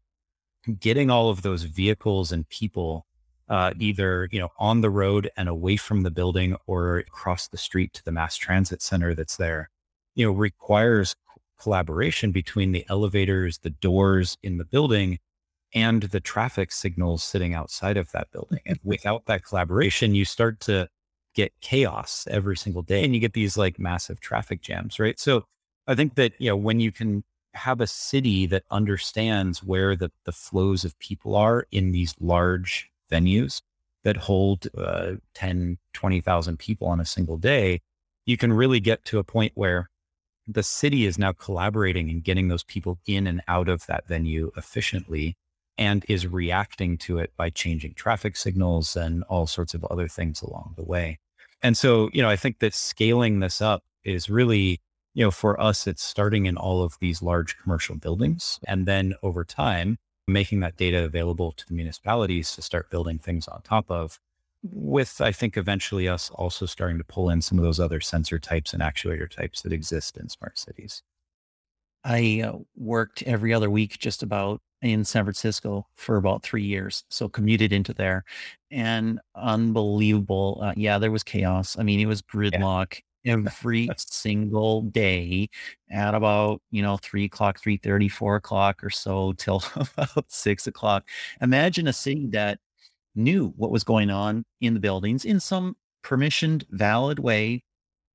Getting 0.78 1.10
all 1.10 1.30
of 1.30 1.42
those 1.42 1.64
vehicles 1.64 2.32
and 2.32 2.48
people 2.48 3.06
uh, 3.54 3.72
either 3.78 4.28
you 4.32 4.40
know 4.40 4.48
on 4.58 4.80
the 4.80 4.90
road 4.90 5.30
and 5.36 5.48
away 5.48 5.76
from 5.76 6.02
the 6.02 6.10
building 6.10 6.56
or 6.66 6.98
across 6.98 7.46
the 7.46 7.56
street 7.56 7.92
to 7.94 8.04
the 8.04 8.10
mass 8.10 8.34
transit 8.34 8.82
center 8.82 9.14
that's 9.14 9.36
there, 9.36 9.70
you 10.16 10.26
know, 10.26 10.32
requires 10.32 11.14
collaboration 11.60 12.32
between 12.32 12.72
the 12.72 12.84
elevators, 12.88 13.58
the 13.58 13.70
doors 13.70 14.36
in 14.42 14.58
the 14.58 14.64
building, 14.64 15.20
and 15.72 16.02
the 16.02 16.18
traffic 16.18 16.72
signals 16.72 17.22
sitting 17.22 17.54
outside 17.54 17.96
of 17.96 18.10
that 18.10 18.28
building. 18.32 18.58
And 18.66 18.80
without 18.84 19.26
that 19.26 19.44
collaboration, 19.44 20.16
you 20.16 20.24
start 20.24 20.58
to 20.60 20.88
get 21.32 21.52
chaos 21.60 22.26
every 22.28 22.56
single 22.56 22.82
day 22.82 23.04
and 23.04 23.14
you 23.14 23.20
get 23.20 23.34
these 23.34 23.56
like 23.56 23.78
massive 23.78 24.18
traffic 24.18 24.62
jams, 24.62 24.98
right? 24.98 25.18
So 25.20 25.44
I 25.86 25.94
think 25.94 26.16
that, 26.16 26.32
you 26.40 26.48
know, 26.48 26.56
when 26.56 26.80
you 26.80 26.90
can 26.90 27.22
have 27.54 27.80
a 27.80 27.86
city 27.86 28.46
that 28.46 28.64
understands 28.72 29.62
where 29.62 29.94
the, 29.94 30.10
the 30.24 30.32
flows 30.32 30.84
of 30.84 30.98
people 30.98 31.36
are 31.36 31.68
in 31.70 31.92
these 31.92 32.16
large 32.20 32.90
venues 33.10 33.60
that 34.04 34.16
hold 34.16 34.68
uh, 34.76 35.12
10, 35.34 35.78
20,000 35.92 36.58
people 36.58 36.86
on 36.88 37.00
a 37.00 37.04
single 37.04 37.36
day, 37.36 37.80
you 38.26 38.36
can 38.36 38.52
really 38.52 38.80
get 38.80 39.04
to 39.06 39.18
a 39.18 39.24
point 39.24 39.52
where 39.54 39.88
the 40.46 40.62
city 40.62 41.06
is 41.06 41.18
now 41.18 41.32
collaborating 41.32 42.10
and 42.10 42.22
getting 42.22 42.48
those 42.48 42.64
people 42.64 42.98
in 43.06 43.26
and 43.26 43.42
out 43.48 43.68
of 43.68 43.86
that 43.86 44.06
venue 44.06 44.50
efficiently 44.56 45.36
and 45.76 46.04
is 46.08 46.26
reacting 46.26 46.96
to 46.98 47.18
it 47.18 47.32
by 47.36 47.50
changing 47.50 47.94
traffic 47.94 48.36
signals 48.36 48.94
and 48.94 49.24
all 49.24 49.46
sorts 49.46 49.74
of 49.74 49.84
other 49.86 50.06
things 50.06 50.42
along 50.42 50.74
the 50.76 50.84
way. 50.84 51.18
And 51.62 51.76
so, 51.76 52.10
you 52.12 52.22
know, 52.22 52.28
I 52.28 52.36
think 52.36 52.58
that 52.58 52.74
scaling 52.74 53.40
this 53.40 53.60
up 53.60 53.82
is 54.04 54.28
really, 54.28 54.80
you 55.14 55.24
know, 55.24 55.30
for 55.30 55.58
us, 55.60 55.86
it's 55.86 56.02
starting 56.02 56.46
in 56.46 56.56
all 56.56 56.82
of 56.82 56.98
these 57.00 57.22
large 57.22 57.56
commercial 57.58 57.96
buildings. 57.96 58.60
And 58.68 58.86
then 58.86 59.14
over 59.22 59.44
time, 59.44 59.98
making 60.26 60.60
that 60.60 60.76
data 60.76 61.04
available 61.04 61.52
to 61.52 61.66
the 61.66 61.74
municipalities 61.74 62.54
to 62.54 62.62
start 62.62 62.90
building 62.90 63.18
things 63.18 63.46
on 63.48 63.60
top 63.62 63.90
of 63.90 64.18
with 64.62 65.20
i 65.20 65.30
think 65.30 65.56
eventually 65.56 66.08
us 66.08 66.30
also 66.30 66.64
starting 66.64 66.96
to 66.96 67.04
pull 67.04 67.28
in 67.28 67.42
some 67.42 67.58
of 67.58 67.64
those 67.64 67.78
other 67.78 68.00
sensor 68.00 68.38
types 68.38 68.72
and 68.72 68.82
actuator 68.82 69.28
types 69.28 69.60
that 69.62 69.72
exist 69.72 70.16
in 70.16 70.28
smart 70.28 70.58
cities. 70.58 71.02
I 72.06 72.42
uh, 72.46 72.58
worked 72.76 73.22
every 73.22 73.52
other 73.54 73.70
week 73.70 73.98
just 73.98 74.22
about 74.22 74.60
in 74.82 75.04
san 75.04 75.24
francisco 75.24 75.86
for 75.94 76.16
about 76.16 76.42
three 76.42 76.64
years 76.64 77.04
so 77.08 77.26
commuted 77.28 77.72
into 77.72 77.94
there 77.94 78.24
and 78.70 79.18
unbelievable 79.34 80.60
uh, 80.62 80.74
yeah 80.76 80.98
there 80.98 81.10
was 81.10 81.22
chaos. 81.22 81.78
I 81.78 81.82
mean 81.82 82.00
it 82.00 82.06
was 82.06 82.22
gridlock 82.22 83.00
every 83.24 83.88
single 83.96 84.82
day 84.82 85.48
at 85.90 86.14
about 86.14 86.60
you 86.70 86.82
know 86.82 86.96
three 86.98 87.24
o'clock 87.24 87.60
three 87.60 87.76
thirty, 87.76 88.08
four 88.08 88.36
o'clock 88.36 88.82
or 88.84 88.90
so 88.90 89.32
till 89.34 89.62
about 89.76 90.24
six 90.30 90.66
o'clock. 90.66 91.04
Imagine 91.40 91.88
a 91.88 91.92
city 91.92 92.26
that 92.28 92.58
knew 93.14 93.52
what 93.56 93.70
was 93.70 93.84
going 93.84 94.10
on 94.10 94.44
in 94.60 94.74
the 94.74 94.80
buildings 94.80 95.24
in 95.24 95.40
some 95.40 95.76
permissioned 96.04 96.64
valid 96.70 97.18
way 97.18 97.62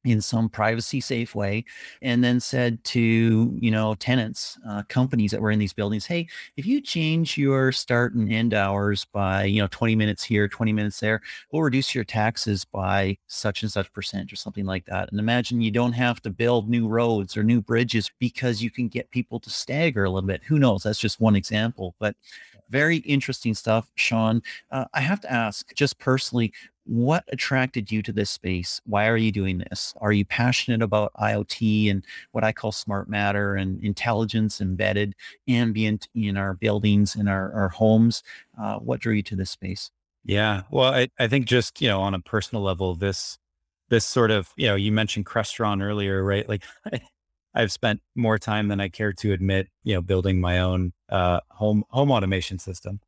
in 0.05 0.21
some 0.21 0.47
privacy 0.49 1.01
safe 1.01 1.35
way 1.35 1.63
and 2.01 2.23
then 2.23 2.39
said 2.39 2.81
to 2.83 3.57
you 3.59 3.71
know 3.71 3.95
tenants 3.95 4.57
uh, 4.67 4.81
companies 4.87 5.31
that 5.31 5.41
were 5.41 5.51
in 5.51 5.59
these 5.59 5.73
buildings 5.73 6.05
hey 6.05 6.27
if 6.55 6.65
you 6.65 6.79
change 6.79 7.37
your 7.37 7.71
start 7.71 8.13
and 8.13 8.31
end 8.31 8.53
hours 8.53 9.05
by 9.05 9.43
you 9.43 9.61
know 9.61 9.67
20 9.71 9.95
minutes 9.95 10.23
here 10.23 10.47
20 10.47 10.71
minutes 10.71 10.99
there 10.99 11.21
we'll 11.51 11.61
reduce 11.61 11.93
your 11.93 12.03
taxes 12.03 12.65
by 12.65 13.17
such 13.27 13.61
and 13.63 13.71
such 13.71 13.91
percent 13.93 14.31
or 14.31 14.35
something 14.35 14.65
like 14.65 14.85
that. 14.85 15.09
And 15.11 15.19
imagine 15.19 15.61
you 15.61 15.71
don't 15.71 15.93
have 15.93 16.21
to 16.21 16.29
build 16.29 16.69
new 16.69 16.87
roads 16.87 17.35
or 17.37 17.43
new 17.43 17.61
bridges 17.61 18.11
because 18.19 18.61
you 18.61 18.71
can 18.71 18.87
get 18.87 19.09
people 19.11 19.39
to 19.41 19.49
stagger 19.49 20.03
a 20.03 20.09
little 20.09 20.27
bit. 20.27 20.43
Who 20.45 20.59
knows? 20.59 20.83
That's 20.83 20.99
just 20.99 21.19
one 21.19 21.35
example 21.35 21.95
but 21.99 22.15
very 22.69 22.97
interesting 22.97 23.53
stuff 23.53 23.89
shaun. 23.95 24.41
Uh, 24.71 24.85
i 24.93 25.01
have 25.01 25.19
to 25.19 25.31
ask 25.31 25.73
just 25.73 25.97
personally 25.99 26.53
what 26.89 27.23
attracted 27.27 27.91
you 27.91 28.01
to 28.01 28.11
this 28.11 28.31
space? 28.31 28.81
Why 28.85 29.07
are 29.07 29.17
you 29.17 29.31
doing 29.31 29.59
this? 29.59 29.93
Are 30.01 30.11
you 30.11 30.25
passionate 30.25 30.81
about 30.81 31.13
IoT 31.13 31.91
and 31.91 32.03
what 32.31 32.43
I 32.43 32.51
call 32.51 32.71
smart 32.71 33.07
matter 33.07 33.55
and 33.55 33.79
intelligence 33.83 34.59
embedded 34.59 35.13
ambient 35.47 36.09
in 36.15 36.35
our 36.35 36.55
buildings, 36.55 37.15
in 37.15 37.27
our, 37.27 37.53
our 37.53 37.69
homes? 37.69 38.23
Uh, 38.59 38.77
what 38.79 39.01
drew 39.01 39.13
you 39.13 39.21
to 39.23 39.35
this 39.35 39.51
space? 39.51 39.91
Yeah. 40.25 40.63
Well, 40.71 40.91
I, 40.91 41.09
I 41.19 41.27
think 41.27 41.45
just, 41.45 41.79
you 41.79 41.87
know, 41.89 42.01
on 42.01 42.15
a 42.15 42.19
personal 42.19 42.63
level, 42.63 42.95
this, 42.95 43.37
this 43.89 44.03
sort 44.03 44.31
of, 44.31 44.51
you 44.57 44.65
know, 44.65 44.75
you 44.75 44.91
mentioned 44.91 45.27
Crestron 45.27 45.83
earlier, 45.83 46.23
right? 46.23 46.49
Like 46.49 46.63
I've 47.53 47.71
spent 47.71 48.01
more 48.15 48.39
time 48.39 48.67
than 48.67 48.81
I 48.81 48.89
care 48.89 49.13
to 49.13 49.31
admit, 49.31 49.67
you 49.83 49.93
know, 49.93 50.01
building 50.01 50.41
my 50.41 50.57
own 50.57 50.93
uh, 51.07 51.41
home, 51.51 51.83
home 51.89 52.11
automation 52.11 52.57
system 52.57 52.99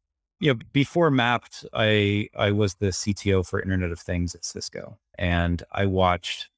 you 0.41 0.51
know, 0.51 0.59
before 0.73 1.11
Mapped, 1.11 1.65
I 1.71 2.27
I 2.35 2.51
was 2.51 2.73
the 2.75 2.87
CTO 2.87 3.47
for 3.47 3.61
Internet 3.61 3.91
of 3.91 3.99
Things 3.99 4.33
at 4.33 4.43
Cisco, 4.43 4.97
and 5.17 5.61
I 5.71 5.85
watched 5.85 6.49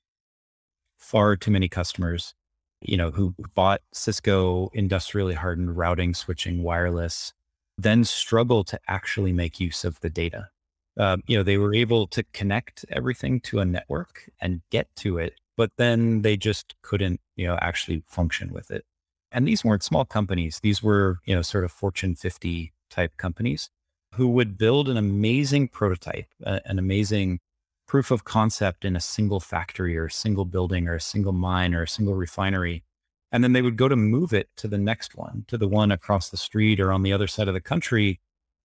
far 0.97 1.35
too 1.35 1.51
many 1.51 1.67
customers, 1.67 2.33
you 2.81 2.95
know, 2.95 3.11
who 3.11 3.35
bought 3.53 3.81
Cisco 3.91 4.69
industrially 4.73 5.33
hardened 5.33 5.77
routing, 5.77 6.13
switching, 6.13 6.63
wireless, 6.63 7.33
then 7.77 8.05
struggle 8.05 8.63
to 8.63 8.79
actually 8.87 9.33
make 9.33 9.59
use 9.59 9.83
of 9.83 9.99
the 9.99 10.09
data. 10.09 10.49
Um, 10.97 11.21
you 11.27 11.35
know, 11.35 11.43
they 11.43 11.57
were 11.57 11.75
able 11.75 12.07
to 12.07 12.23
connect 12.31 12.85
everything 12.89 13.41
to 13.41 13.59
a 13.59 13.65
network 13.65 14.29
and 14.39 14.61
get 14.71 14.87
to 14.97 15.17
it, 15.17 15.33
but 15.57 15.71
then 15.77 16.21
they 16.21 16.37
just 16.37 16.73
couldn't, 16.83 17.19
you 17.35 17.47
know, 17.47 17.57
actually 17.61 18.03
function 18.07 18.53
with 18.53 18.71
it. 18.71 18.85
And 19.29 19.45
these 19.45 19.65
weren't 19.65 19.83
small 19.83 20.05
companies; 20.05 20.61
these 20.63 20.81
were, 20.81 21.19
you 21.25 21.35
know, 21.35 21.41
sort 21.41 21.65
of 21.65 21.71
Fortune 21.73 22.15
50 22.15 22.71
type 22.93 23.17
companies 23.17 23.69
who 24.13 24.27
would 24.29 24.57
build 24.57 24.87
an 24.87 24.97
amazing 24.97 25.67
prototype, 25.67 26.27
uh, 26.45 26.59
an 26.65 26.77
amazing 26.77 27.39
proof 27.87 28.11
of 28.11 28.23
concept 28.23 28.85
in 28.85 28.95
a 28.95 28.99
single 28.99 29.39
factory 29.39 29.97
or 29.97 30.05
a 30.05 30.11
single 30.11 30.45
building 30.45 30.87
or 30.87 30.95
a 30.95 31.01
single 31.01 31.33
mine 31.33 31.73
or 31.73 31.83
a 31.83 31.87
single 31.87 32.15
refinery. 32.15 32.83
And 33.31 33.43
then 33.43 33.53
they 33.53 33.61
would 33.61 33.77
go 33.77 33.87
to 33.87 33.95
move 33.95 34.33
it 34.33 34.49
to 34.57 34.67
the 34.67 34.77
next 34.77 35.15
one, 35.15 35.45
to 35.47 35.57
the 35.57 35.67
one 35.67 35.91
across 35.91 36.29
the 36.29 36.37
street 36.37 36.79
or 36.79 36.91
on 36.91 37.01
the 37.01 37.11
other 37.11 37.27
side 37.27 37.47
of 37.47 37.53
the 37.53 37.61
country. 37.61 38.19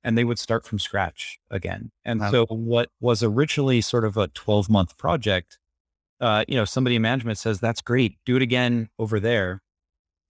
And 0.04 0.16
they 0.16 0.24
would 0.24 0.38
start 0.38 0.66
from 0.66 0.78
scratch 0.78 1.40
again. 1.50 1.90
And 2.04 2.20
wow. 2.20 2.30
so 2.30 2.46
what 2.46 2.90
was 3.00 3.22
originally 3.22 3.80
sort 3.80 4.04
of 4.04 4.16
a 4.16 4.28
12 4.28 4.68
month 4.68 4.96
project, 4.98 5.58
uh, 6.20 6.44
you 6.46 6.56
know, 6.56 6.64
somebody 6.64 6.96
in 6.96 7.02
management 7.02 7.38
says, 7.38 7.58
that's 7.58 7.80
great. 7.80 8.18
Do 8.24 8.36
it 8.36 8.42
again 8.42 8.90
over 8.98 9.18
there. 9.18 9.62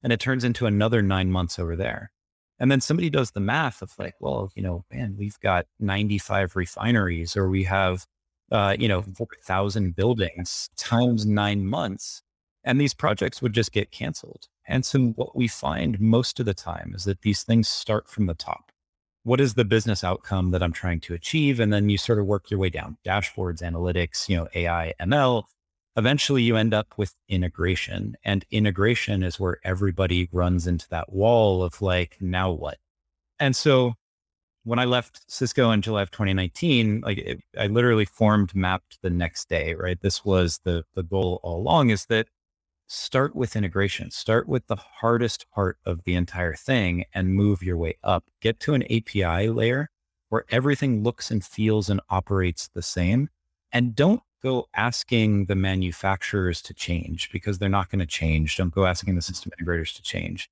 And 0.03 0.13
it 0.13 0.21
turns 0.21 0.45
into 0.45 0.67
another 0.67 1.03
nine 1.03 1.31
months 1.31 1.59
over 1.59 1.75
there. 1.75 2.13
And 2.59 2.71
then 2.71 2.81
somebody 2.81 3.11
does 3.11 3.31
the 3.31 3.41
math 3.41 3.83
of 3.83 3.93
like, 3.99 4.15
well, 4.21 4.51
you 4.55 4.63
know, 4.63 4.85
man, 4.93 5.17
we've 5.19 5.39
got 5.41 5.67
95 5.79 6.57
refineries 6.57 7.37
or 7.37 7.49
we 7.49 7.65
have, 7.65 8.07
uh, 8.51 8.75
you 8.79 8.89
know, 8.89 9.03
4,000 9.03 9.95
buildings 9.95 10.71
times 10.77 11.25
nine 11.25 11.67
months. 11.67 12.23
And 12.65 12.81
these 12.81 12.95
projects 12.95 13.41
would 13.41 13.53
just 13.53 13.73
get 13.73 13.93
canceled. 13.93 14.49
And 14.67 14.85
so 14.85 14.99
what 14.99 15.37
we 15.37 15.49
find 15.49 16.01
most 16.01 16.41
of 16.41 16.47
the 16.47 16.55
time 16.55 16.93
is 16.95 17.05
that 17.05 17.23
these 17.23 17.43
things 17.43 17.69
start 17.69 18.09
from 18.09 18.27
the 18.27 18.35
top. 18.35 18.73
What 19.23 19.41
is 19.41 19.55
the 19.55 19.65
business 19.65 20.03
outcome 20.03 20.51
that 20.51 20.63
I'm 20.63 20.73
trying 20.73 21.01
to 21.01 21.15
achieve? 21.15 21.61
And 21.61 21.73
then 21.73 21.89
you 21.89 21.99
sort 21.99 22.19
of 22.19 22.27
work 22.27 22.51
your 22.51 22.59
way 22.59 22.71
down 22.71 22.99
dashboards, 23.07 23.63
analytics, 23.63 24.29
you 24.29 24.37
know, 24.37 24.49
AI, 24.55 24.95
ML, 25.01 25.45
eventually 25.99 26.43
you 26.43 26.57
end 26.57 26.73
up 26.73 26.95
with 26.97 27.15
integration 27.29 28.17
and 28.25 28.47
integration 28.51 29.23
is 29.23 29.39
where 29.41 29.59
everybody 29.65 30.29
runs 30.33 30.67
into 30.67 30.89
that 30.91 31.13
wall 31.13 31.63
of 31.63 31.83
like 31.83 32.17
now 32.21 32.51
what? 32.51 32.79
And 33.41 33.55
so 33.55 33.95
when 34.65 34.79
i 34.79 34.85
left 34.85 35.23
cisco 35.31 35.71
in 35.71 35.81
july 35.81 36.03
of 36.03 36.11
2019 36.11 37.01
like 37.03 37.17
it, 37.17 37.41
i 37.59 37.67
literally 37.69 38.05
formed 38.05 38.55
mapped 38.55 38.99
the 39.03 39.11
next 39.11 39.49
day 39.49 39.75
right? 39.75 40.01
This 40.03 40.25
was 40.25 40.61
the 40.65 40.85
the 40.95 41.03
goal 41.03 41.41
all 41.43 41.59
along 41.59 41.91
is 41.91 42.07
that 42.07 42.29
start 42.87 43.35
with 43.35 43.57
integration 43.57 44.11
start 44.11 44.49
with 44.49 44.67
the 44.67 44.77
hardest 44.77 45.47
part 45.51 45.79
of 45.87 46.05
the 46.05 46.15
entire 46.15 46.55
thing 46.55 47.05
and 47.15 47.35
move 47.35 47.63
your 47.63 47.77
way 47.77 47.97
up. 48.03 48.25
Get 48.43 48.61
to 48.61 48.75
an 48.75 48.83
api 48.85 49.49
layer 49.49 49.91
where 50.29 50.45
everything 50.51 51.03
looks 51.03 51.31
and 51.31 51.45
feels 51.45 51.89
and 51.89 52.01
operates 52.11 52.69
the 52.69 52.83
same 52.83 53.29
and 53.73 53.95
don't 53.95 54.23
go 54.43 54.69
asking 54.75 55.47
the 55.47 55.55
manufacturers 55.55 56.63
to 56.63 56.75
change 56.75 57.31
because 57.33 57.59
they're 57.59 57.69
not 57.69 57.91
going 57.91 57.99
to 58.01 58.07
change. 58.07 58.57
Don't 58.57 58.75
go 58.75 58.87
asking 58.87 59.15
the 59.15 59.23
system 59.23 59.53
integrators 59.61 59.95
to 59.97 60.03
change. 60.03 60.51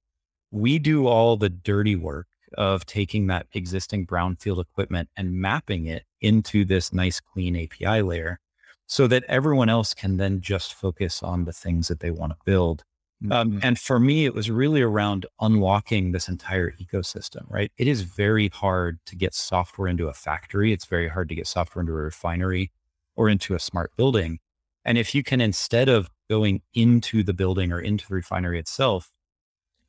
We 0.50 0.78
do 0.78 1.06
all 1.06 1.36
the 1.36 1.48
dirty 1.48 1.96
work 1.96 2.26
of 2.56 2.86
taking 2.86 3.26
that 3.26 3.46
existing 3.52 4.06
brownfield 4.06 4.60
equipment 4.60 5.08
and 5.16 5.32
mapping 5.32 5.86
it 5.86 6.04
into 6.20 6.64
this 6.64 6.92
nice 6.92 7.20
clean 7.20 7.56
API 7.56 8.02
layer 8.02 8.38
so 8.86 9.06
that 9.08 9.24
everyone 9.24 9.68
else 9.68 9.94
can 9.94 10.16
then 10.16 10.40
just 10.40 10.72
focus 10.72 11.22
on 11.22 11.44
the 11.44 11.52
things 11.52 11.88
that 11.88 12.00
they 12.00 12.10
want 12.10 12.32
to 12.32 12.38
build. 12.44 12.84
Um, 13.30 13.52
mm-hmm. 13.52 13.58
and 13.62 13.78
for 13.78 13.98
me, 13.98 14.26
it 14.26 14.34
was 14.34 14.50
really 14.50 14.82
around 14.82 15.26
unlocking 15.40 16.12
this 16.12 16.28
entire 16.28 16.72
ecosystem, 16.72 17.44
right? 17.48 17.72
It 17.78 17.88
is 17.88 18.02
very 18.02 18.48
hard 18.48 18.98
to 19.06 19.16
get 19.16 19.34
software 19.34 19.88
into 19.88 20.08
a 20.08 20.12
factory. 20.12 20.72
It's 20.72 20.84
very 20.84 21.08
hard 21.08 21.30
to 21.30 21.34
get 21.34 21.46
software 21.46 21.80
into 21.80 21.92
a 21.92 21.96
refinery 21.96 22.70
or 23.16 23.28
into 23.28 23.54
a 23.54 23.58
smart 23.58 23.92
building. 23.96 24.38
And 24.84 24.96
if 24.98 25.14
you 25.14 25.22
can, 25.22 25.40
instead 25.40 25.88
of 25.88 26.08
going 26.28 26.62
into 26.74 27.22
the 27.22 27.34
building 27.34 27.72
or 27.72 27.80
into 27.80 28.06
the 28.06 28.14
refinery 28.14 28.58
itself, 28.58 29.10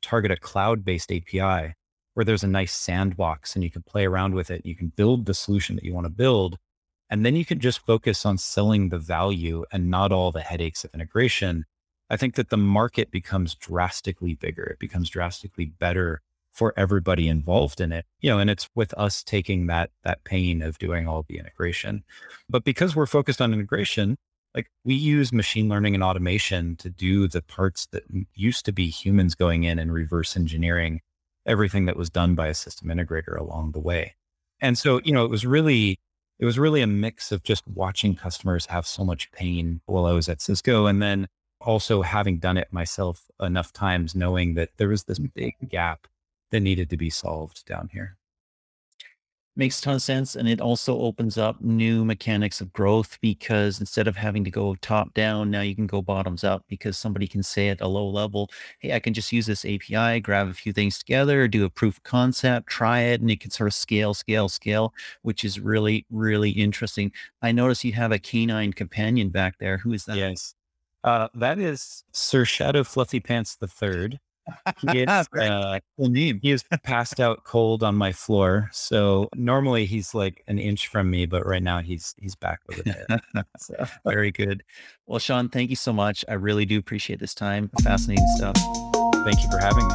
target 0.02 0.30
a 0.30 0.36
cloud 0.36 0.84
based 0.84 1.12
API 1.12 1.74
where 2.14 2.24
there's 2.24 2.42
a 2.42 2.48
nice 2.48 2.72
sandbox 2.72 3.54
and 3.54 3.62
you 3.62 3.70
can 3.70 3.82
play 3.82 4.04
around 4.04 4.34
with 4.34 4.50
it. 4.50 4.66
You 4.66 4.74
can 4.74 4.88
build 4.88 5.26
the 5.26 5.34
solution 5.34 5.76
that 5.76 5.84
you 5.84 5.94
want 5.94 6.06
to 6.06 6.10
build. 6.10 6.56
And 7.08 7.24
then 7.24 7.36
you 7.36 7.44
can 7.44 7.60
just 7.60 7.86
focus 7.86 8.26
on 8.26 8.38
selling 8.38 8.88
the 8.88 8.98
value 8.98 9.64
and 9.72 9.88
not 9.88 10.10
all 10.12 10.32
the 10.32 10.40
headaches 10.40 10.84
of 10.84 10.90
integration. 10.92 11.64
I 12.10 12.16
think 12.16 12.34
that 12.34 12.50
the 12.50 12.56
market 12.56 13.10
becomes 13.10 13.54
drastically 13.54 14.34
bigger. 14.34 14.64
It 14.64 14.78
becomes 14.78 15.10
drastically 15.10 15.66
better 15.66 16.22
for 16.58 16.74
everybody 16.76 17.28
involved 17.28 17.80
in 17.80 17.92
it. 17.92 18.04
You 18.20 18.30
know, 18.30 18.38
and 18.40 18.50
it's 18.50 18.68
with 18.74 18.92
us 18.94 19.22
taking 19.22 19.68
that 19.68 19.90
that 20.02 20.24
pain 20.24 20.60
of 20.60 20.78
doing 20.78 21.06
all 21.06 21.24
the 21.28 21.38
integration. 21.38 22.02
But 22.50 22.64
because 22.64 22.96
we're 22.96 23.06
focused 23.06 23.40
on 23.40 23.54
integration, 23.54 24.16
like 24.54 24.66
we 24.84 24.94
use 24.94 25.32
machine 25.32 25.68
learning 25.68 25.94
and 25.94 26.02
automation 26.02 26.74
to 26.76 26.90
do 26.90 27.28
the 27.28 27.42
parts 27.42 27.86
that 27.92 28.02
used 28.34 28.64
to 28.64 28.72
be 28.72 28.88
humans 28.90 29.36
going 29.36 29.62
in 29.62 29.78
and 29.78 29.92
reverse 29.92 30.36
engineering 30.36 31.00
everything 31.46 31.86
that 31.86 31.96
was 31.96 32.10
done 32.10 32.34
by 32.34 32.48
a 32.48 32.54
system 32.54 32.88
integrator 32.88 33.38
along 33.38 33.72
the 33.72 33.80
way. 33.80 34.14
And 34.60 34.76
so, 34.76 35.00
you 35.04 35.12
know, 35.12 35.24
it 35.24 35.30
was 35.30 35.46
really, 35.46 36.00
it 36.38 36.44
was 36.44 36.58
really 36.58 36.82
a 36.82 36.86
mix 36.86 37.30
of 37.32 37.42
just 37.42 37.66
watching 37.66 38.16
customers 38.16 38.66
have 38.66 38.86
so 38.86 39.04
much 39.04 39.30
pain 39.32 39.80
while 39.86 40.06
I 40.06 40.12
was 40.12 40.28
at 40.28 40.42
Cisco. 40.42 40.86
And 40.86 41.00
then 41.00 41.28
also 41.60 42.02
having 42.02 42.38
done 42.38 42.58
it 42.58 42.72
myself 42.72 43.26
enough 43.40 43.72
times, 43.72 44.14
knowing 44.14 44.54
that 44.54 44.70
there 44.76 44.88
was 44.88 45.04
this 45.04 45.18
big 45.18 45.54
gap 45.68 46.06
that 46.50 46.60
needed 46.60 46.90
to 46.90 46.96
be 46.96 47.10
solved 47.10 47.64
down 47.66 47.88
here 47.92 48.18
makes 49.58 49.80
a 49.80 49.82
ton 49.82 49.96
of 49.96 50.02
sense. 50.02 50.36
And 50.36 50.48
it 50.48 50.60
also 50.60 50.98
opens 51.00 51.36
up 51.36 51.60
new 51.60 52.04
mechanics 52.04 52.60
of 52.60 52.72
growth 52.72 53.18
because 53.20 53.80
instead 53.80 54.06
of 54.06 54.16
having 54.16 54.44
to 54.44 54.50
go 54.50 54.76
top 54.76 55.12
down, 55.12 55.50
now 55.50 55.60
you 55.60 55.74
can 55.74 55.88
go 55.88 56.00
bottoms 56.00 56.44
up 56.44 56.64
because 56.68 56.96
somebody 56.96 57.26
can 57.26 57.42
say 57.42 57.68
at 57.68 57.80
a 57.80 57.88
low 57.88 58.08
level, 58.08 58.48
Hey, 58.78 58.94
I 58.94 59.00
can 59.00 59.12
just 59.12 59.32
use 59.32 59.46
this 59.46 59.64
API, 59.64 60.20
grab 60.20 60.48
a 60.48 60.54
few 60.54 60.72
things 60.72 60.98
together, 60.98 61.48
do 61.48 61.64
a 61.64 61.70
proof 61.70 62.00
concept, 62.04 62.68
try 62.68 63.00
it, 63.00 63.20
and 63.20 63.30
it 63.30 63.40
can 63.40 63.50
sort 63.50 63.66
of 63.66 63.74
scale, 63.74 64.14
scale, 64.14 64.48
scale, 64.48 64.94
which 65.22 65.44
is 65.44 65.60
really, 65.60 66.06
really 66.08 66.50
interesting. 66.50 67.12
I 67.42 67.52
notice 67.52 67.84
you 67.84 67.92
have 67.94 68.12
a 68.12 68.18
canine 68.18 68.72
companion 68.72 69.28
back 69.30 69.58
there. 69.58 69.78
Who 69.78 69.92
is 69.92 70.04
that? 70.04 70.16
Yes. 70.16 70.54
Uh, 71.02 71.28
that 71.34 71.58
is 71.58 72.04
Sir 72.12 72.44
Shadow 72.44 72.84
Fluffy 72.84 73.20
Pants 73.20 73.56
the 73.56 73.68
third. 73.68 74.20
He 74.80 75.02
is, 75.02 75.08
uh, 75.08 75.80
he 75.96 76.38
is 76.42 76.64
passed 76.82 77.20
out 77.20 77.44
cold 77.44 77.82
on 77.82 77.94
my 77.94 78.12
floor. 78.12 78.68
So 78.72 79.28
normally 79.34 79.86
he's 79.86 80.14
like 80.14 80.42
an 80.46 80.58
inch 80.58 80.88
from 80.88 81.10
me, 81.10 81.26
but 81.26 81.46
right 81.46 81.62
now 81.62 81.80
he's 81.80 82.14
he's 82.18 82.34
back 82.34 82.60
with 82.66 82.86
it. 82.86 83.20
so. 83.58 83.86
Very 84.04 84.30
good. 84.30 84.62
Well, 85.06 85.18
Shaun, 85.18 85.48
thank 85.48 85.70
you 85.70 85.76
so 85.76 85.92
much. 85.92 86.24
I 86.28 86.34
really 86.34 86.66
do 86.66 86.78
appreciate 86.78 87.20
this 87.20 87.34
time. 87.34 87.70
Fascinating 87.82 88.26
stuff. 88.36 88.56
Thank 89.24 89.42
you 89.42 89.50
for 89.50 89.58
having 89.58 89.86
me. 89.86 89.94